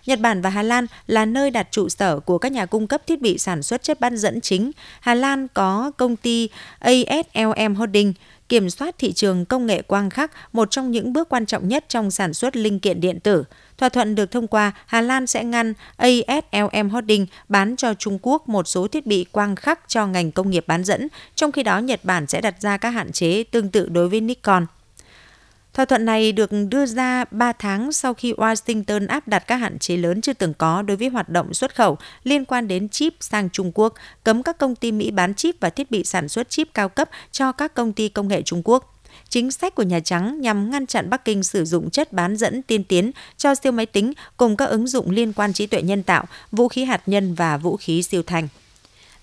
Nhật 0.06 0.20
Bản 0.20 0.42
và 0.42 0.50
Hà 0.50 0.62
Lan 0.62 0.86
là 1.06 1.24
nơi 1.24 1.50
đặt 1.50 1.68
trụ 1.70 1.88
sở 1.88 2.20
của 2.20 2.38
các 2.38 2.52
nhà 2.52 2.66
cung 2.66 2.86
cấp 2.86 3.02
thiết 3.06 3.20
bị 3.20 3.38
sản 3.38 3.62
xuất 3.62 3.82
chất 3.82 4.00
bán 4.00 4.16
dẫn 4.16 4.40
chính. 4.40 4.70
Hà 5.00 5.14
Lan 5.14 5.48
có 5.48 5.90
công 5.96 6.16
ty 6.16 6.48
ASLM 6.78 7.74
Holding, 7.74 8.12
kiểm 8.48 8.70
soát 8.70 8.98
thị 8.98 9.12
trường 9.12 9.44
công 9.44 9.66
nghệ 9.66 9.82
quang 9.82 10.10
khắc, 10.10 10.30
một 10.52 10.70
trong 10.70 10.90
những 10.90 11.12
bước 11.12 11.28
quan 11.28 11.46
trọng 11.46 11.68
nhất 11.68 11.84
trong 11.88 12.10
sản 12.10 12.34
xuất 12.34 12.56
linh 12.56 12.80
kiện 12.80 13.00
điện 13.00 13.20
tử. 13.20 13.44
Thỏa 13.78 13.88
thuận 13.88 14.14
được 14.14 14.30
thông 14.30 14.46
qua, 14.46 14.72
Hà 14.86 15.00
Lan 15.00 15.26
sẽ 15.26 15.44
ngăn 15.44 15.74
ASLM 15.96 16.90
Holding 16.90 17.26
bán 17.48 17.76
cho 17.76 17.94
Trung 17.94 18.18
Quốc 18.22 18.48
một 18.48 18.68
số 18.68 18.88
thiết 18.88 19.06
bị 19.06 19.24
quang 19.32 19.56
khắc 19.56 19.80
cho 19.88 20.06
ngành 20.06 20.32
công 20.32 20.50
nghiệp 20.50 20.64
bán 20.66 20.84
dẫn, 20.84 21.08
trong 21.34 21.52
khi 21.52 21.62
đó 21.62 21.78
Nhật 21.78 22.00
Bản 22.04 22.26
sẽ 22.26 22.40
đặt 22.40 22.54
ra 22.60 22.76
các 22.76 22.90
hạn 22.90 23.12
chế 23.12 23.44
tương 23.44 23.68
tự 23.68 23.88
đối 23.88 24.08
với 24.08 24.20
Nikon. 24.20 24.66
Thỏa 25.78 25.84
thuận 25.84 26.04
này 26.04 26.32
được 26.32 26.50
đưa 26.68 26.86
ra 26.86 27.24
3 27.30 27.52
tháng 27.52 27.92
sau 27.92 28.14
khi 28.14 28.32
Washington 28.32 29.08
áp 29.08 29.28
đặt 29.28 29.38
các 29.46 29.56
hạn 29.56 29.78
chế 29.78 29.96
lớn 29.96 30.20
chưa 30.20 30.32
từng 30.32 30.54
có 30.54 30.82
đối 30.82 30.96
với 30.96 31.08
hoạt 31.08 31.28
động 31.28 31.54
xuất 31.54 31.74
khẩu 31.74 31.98
liên 32.24 32.44
quan 32.44 32.68
đến 32.68 32.88
chip 32.88 33.14
sang 33.20 33.50
Trung 33.50 33.72
Quốc, 33.74 33.94
cấm 34.24 34.42
các 34.42 34.58
công 34.58 34.74
ty 34.74 34.92
Mỹ 34.92 35.10
bán 35.10 35.34
chip 35.34 35.60
và 35.60 35.70
thiết 35.70 35.90
bị 35.90 36.04
sản 36.04 36.28
xuất 36.28 36.50
chip 36.50 36.68
cao 36.74 36.88
cấp 36.88 37.10
cho 37.32 37.52
các 37.52 37.74
công 37.74 37.92
ty 37.92 38.08
công 38.08 38.28
nghệ 38.28 38.42
Trung 38.42 38.62
Quốc. 38.64 38.94
Chính 39.28 39.50
sách 39.50 39.74
của 39.74 39.82
Nhà 39.82 40.00
Trắng 40.00 40.40
nhằm 40.40 40.70
ngăn 40.70 40.86
chặn 40.86 41.10
Bắc 41.10 41.24
Kinh 41.24 41.42
sử 41.42 41.64
dụng 41.64 41.90
chất 41.90 42.12
bán 42.12 42.36
dẫn 42.36 42.62
tiên 42.62 42.84
tiến 42.84 43.10
cho 43.36 43.54
siêu 43.54 43.72
máy 43.72 43.86
tính 43.86 44.12
cùng 44.36 44.56
các 44.56 44.64
ứng 44.64 44.86
dụng 44.86 45.10
liên 45.10 45.32
quan 45.32 45.52
trí 45.52 45.66
tuệ 45.66 45.82
nhân 45.82 46.02
tạo, 46.02 46.24
vũ 46.52 46.68
khí 46.68 46.84
hạt 46.84 47.02
nhân 47.06 47.34
và 47.34 47.56
vũ 47.56 47.76
khí 47.76 48.02
siêu 48.02 48.22
thanh. 48.22 48.48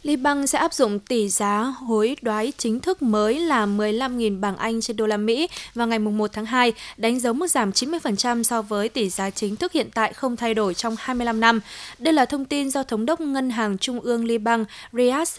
Liban 0.06 0.48
sẽ 0.48 0.60
áp 0.60 0.74
dụng 0.74 1.00
tỷ 1.00 1.30
giá 1.30 1.60
hối 1.62 2.15
đoái 2.22 2.54
chính 2.58 2.80
thức 2.80 3.02
mới 3.02 3.39
là 3.39 3.65
15.000 3.65 4.39
bảng 4.39 4.58
Anh 4.58 4.82
trên 4.82 4.98
đô 4.98 5.06
la 5.06 5.18
Mỹ 5.18 5.48
vào 5.74 5.88
ngày 5.88 6.00
1 6.00 6.34
tháng 6.34 6.46
2, 6.46 6.74
đánh 6.98 7.20
dấu 7.20 7.34
mức 7.34 7.48
giảm 7.48 7.72
90% 7.72 8.44
so 8.44 8.62
với 8.62 8.89
tỷ 8.89 9.10
giá 9.10 9.30
chính 9.30 9.56
thức 9.56 9.72
hiện 9.72 9.89
tại 9.94 10.13
không 10.13 10.36
thay 10.36 10.54
đổi 10.54 10.74
trong 10.74 10.96
25 11.00 11.39
năm. 11.39 11.60
Đây 12.00 12.13
là 12.13 12.26
thông 12.26 12.46
tin 12.46 12.70
do 12.70 12.84
Thống 12.84 13.06
đốc 13.06 13.22
Ngân 13.22 13.50
hàng 13.50 13.78
Trung 13.78 14.00
ương 14.00 14.26
Liban 14.26 14.65
Riyad 14.94 15.30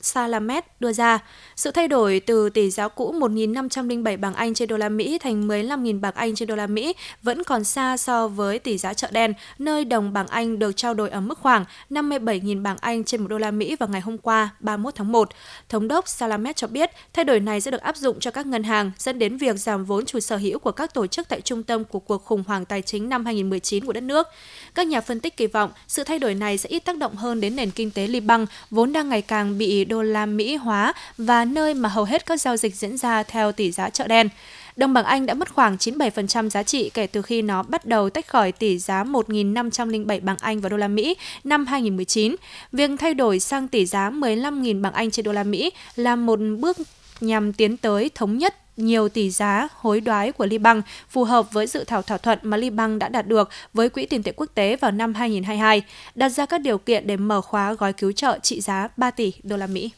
Salamet 0.00 0.64
đưa 0.80 0.92
ra. 0.92 1.18
Sự 1.56 1.70
thay 1.70 1.88
đổi 1.88 2.20
từ 2.26 2.50
tỷ 2.50 2.70
giá 2.70 2.88
cũ 2.88 3.14
1.507 3.18 4.20
bảng 4.20 4.34
Anh 4.34 4.54
trên 4.54 4.68
đô 4.68 4.76
la 4.76 4.88
Mỹ 4.88 5.18
thành 5.18 5.48
15.000 5.48 6.00
bảng 6.00 6.14
Anh 6.14 6.34
trên 6.34 6.48
đô 6.48 6.56
la 6.56 6.66
Mỹ 6.66 6.94
vẫn 7.22 7.44
còn 7.44 7.64
xa 7.64 7.96
so 7.96 8.28
với 8.28 8.58
tỷ 8.58 8.78
giá 8.78 8.94
chợ 8.94 9.08
đen, 9.10 9.34
nơi 9.58 9.84
đồng 9.84 10.12
bảng 10.12 10.26
Anh 10.26 10.58
được 10.58 10.76
trao 10.76 10.94
đổi 10.94 11.10
ở 11.10 11.20
mức 11.20 11.38
khoảng 11.38 11.64
57.000 11.90 12.62
bảng 12.62 12.76
Anh 12.80 13.04
trên 13.04 13.20
một 13.20 13.28
đô 13.28 13.38
la 13.38 13.50
Mỹ 13.50 13.76
vào 13.76 13.88
ngày 13.88 14.00
hôm 14.00 14.13
hôm 14.14 14.18
qua 14.18 14.50
31 14.60 14.94
tháng 14.94 15.12
1. 15.12 15.28
Thống 15.68 15.88
đốc 15.88 16.08
Salamet 16.08 16.56
cho 16.56 16.66
biết 16.66 16.90
thay 17.12 17.24
đổi 17.24 17.40
này 17.40 17.60
sẽ 17.60 17.70
được 17.70 17.80
áp 17.80 17.96
dụng 17.96 18.20
cho 18.20 18.30
các 18.30 18.46
ngân 18.46 18.62
hàng, 18.62 18.90
dẫn 18.98 19.18
đến 19.18 19.36
việc 19.36 19.56
giảm 19.56 19.84
vốn 19.84 20.06
chủ 20.06 20.20
sở 20.20 20.36
hữu 20.36 20.58
của 20.58 20.72
các 20.72 20.94
tổ 20.94 21.06
chức 21.06 21.28
tại 21.28 21.40
trung 21.40 21.62
tâm 21.62 21.84
của 21.84 21.98
cuộc 21.98 22.24
khủng 22.24 22.44
hoảng 22.46 22.64
tài 22.64 22.82
chính 22.82 23.08
năm 23.08 23.24
2019 23.24 23.84
của 23.84 23.92
đất 23.92 24.02
nước. 24.02 24.28
Các 24.74 24.86
nhà 24.86 25.00
phân 25.00 25.20
tích 25.20 25.36
kỳ 25.36 25.46
vọng 25.46 25.70
sự 25.88 26.04
thay 26.04 26.18
đổi 26.18 26.34
này 26.34 26.58
sẽ 26.58 26.68
ít 26.68 26.84
tác 26.84 26.96
động 26.96 27.14
hơn 27.14 27.40
đến 27.40 27.56
nền 27.56 27.70
kinh 27.70 27.90
tế 27.90 28.06
Liban, 28.06 28.46
vốn 28.70 28.92
đang 28.92 29.08
ngày 29.08 29.22
càng 29.22 29.58
bị 29.58 29.84
đô 29.84 30.02
la 30.02 30.26
Mỹ 30.26 30.56
hóa 30.56 30.92
và 31.18 31.44
nơi 31.44 31.74
mà 31.74 31.88
hầu 31.88 32.04
hết 32.04 32.26
các 32.26 32.40
giao 32.40 32.56
dịch 32.56 32.76
diễn 32.76 32.96
ra 32.96 33.22
theo 33.22 33.52
tỷ 33.52 33.72
giá 33.72 33.90
chợ 33.90 34.06
đen. 34.06 34.28
Đồng 34.76 34.92
bảng 34.92 35.04
Anh 35.04 35.26
đã 35.26 35.34
mất 35.34 35.54
khoảng 35.54 35.76
97% 35.76 36.48
giá 36.48 36.62
trị 36.62 36.90
kể 36.94 37.06
từ 37.06 37.22
khi 37.22 37.42
nó 37.42 37.62
bắt 37.62 37.84
đầu 37.84 38.10
tách 38.10 38.28
khỏi 38.28 38.52
tỷ 38.52 38.78
giá 38.78 39.04
1.507 39.04 40.20
bảng 40.24 40.36
Anh 40.40 40.60
và 40.60 40.68
đô 40.68 40.76
la 40.76 40.88
Mỹ 40.88 41.16
năm 41.44 41.66
2019. 41.66 42.36
Việc 42.72 42.90
thay 42.98 43.14
đổi 43.14 43.40
sang 43.40 43.68
tỷ 43.68 43.86
giá 43.86 44.10
15.000 44.10 44.80
bảng 44.82 44.92
Anh 44.92 45.10
trên 45.10 45.24
đô 45.24 45.32
la 45.32 45.44
Mỹ 45.44 45.70
là 45.96 46.16
một 46.16 46.38
bước 46.58 46.76
nhằm 47.20 47.52
tiến 47.52 47.76
tới 47.76 48.10
thống 48.14 48.38
nhất 48.38 48.54
nhiều 48.76 49.08
tỷ 49.08 49.30
giá 49.30 49.68
hối 49.74 50.00
đoái 50.00 50.32
của 50.32 50.46
Liban 50.46 50.82
phù 51.08 51.24
hợp 51.24 51.52
với 51.52 51.66
dự 51.66 51.84
thảo 51.84 52.02
thỏa 52.02 52.18
thuận 52.18 52.38
mà 52.42 52.56
Liban 52.56 52.98
đã 52.98 53.08
đạt 53.08 53.26
được 53.26 53.50
với 53.74 53.88
Quỹ 53.88 54.06
tiền 54.06 54.22
tệ 54.22 54.32
quốc 54.36 54.50
tế 54.54 54.76
vào 54.76 54.90
năm 54.90 55.14
2022, 55.14 55.82
đặt 56.14 56.28
ra 56.28 56.46
các 56.46 56.60
điều 56.60 56.78
kiện 56.78 57.06
để 57.06 57.16
mở 57.16 57.40
khóa 57.40 57.72
gói 57.72 57.92
cứu 57.92 58.12
trợ 58.12 58.38
trị 58.42 58.60
giá 58.60 58.88
3 58.96 59.10
tỷ 59.10 59.32
đô 59.42 59.56
la 59.56 59.66
Mỹ. 59.66 59.90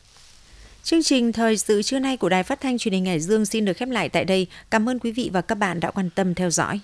Chương 0.87 1.03
trình 1.03 1.33
thời 1.33 1.57
sự 1.57 1.83
trưa 1.83 1.99
nay 1.99 2.17
của 2.17 2.29
Đài 2.29 2.43
Phát 2.43 2.61
thanh 2.61 2.79
Truyền 2.79 2.95
hình 2.95 3.07
Hải 3.07 3.21
Dương 3.21 3.47
xin 3.47 3.65
được 3.65 3.77
khép 3.77 3.89
lại 3.89 4.09
tại 4.09 4.25
đây. 4.25 4.47
Cảm 4.71 4.89
ơn 4.89 4.99
quý 4.99 5.13
vị 5.13 5.31
và 5.33 5.41
các 5.41 5.55
bạn 5.55 5.81
đã 5.81 5.91
quan 5.91 6.11
tâm 6.11 6.35
theo 6.35 6.51
dõi. 6.51 6.81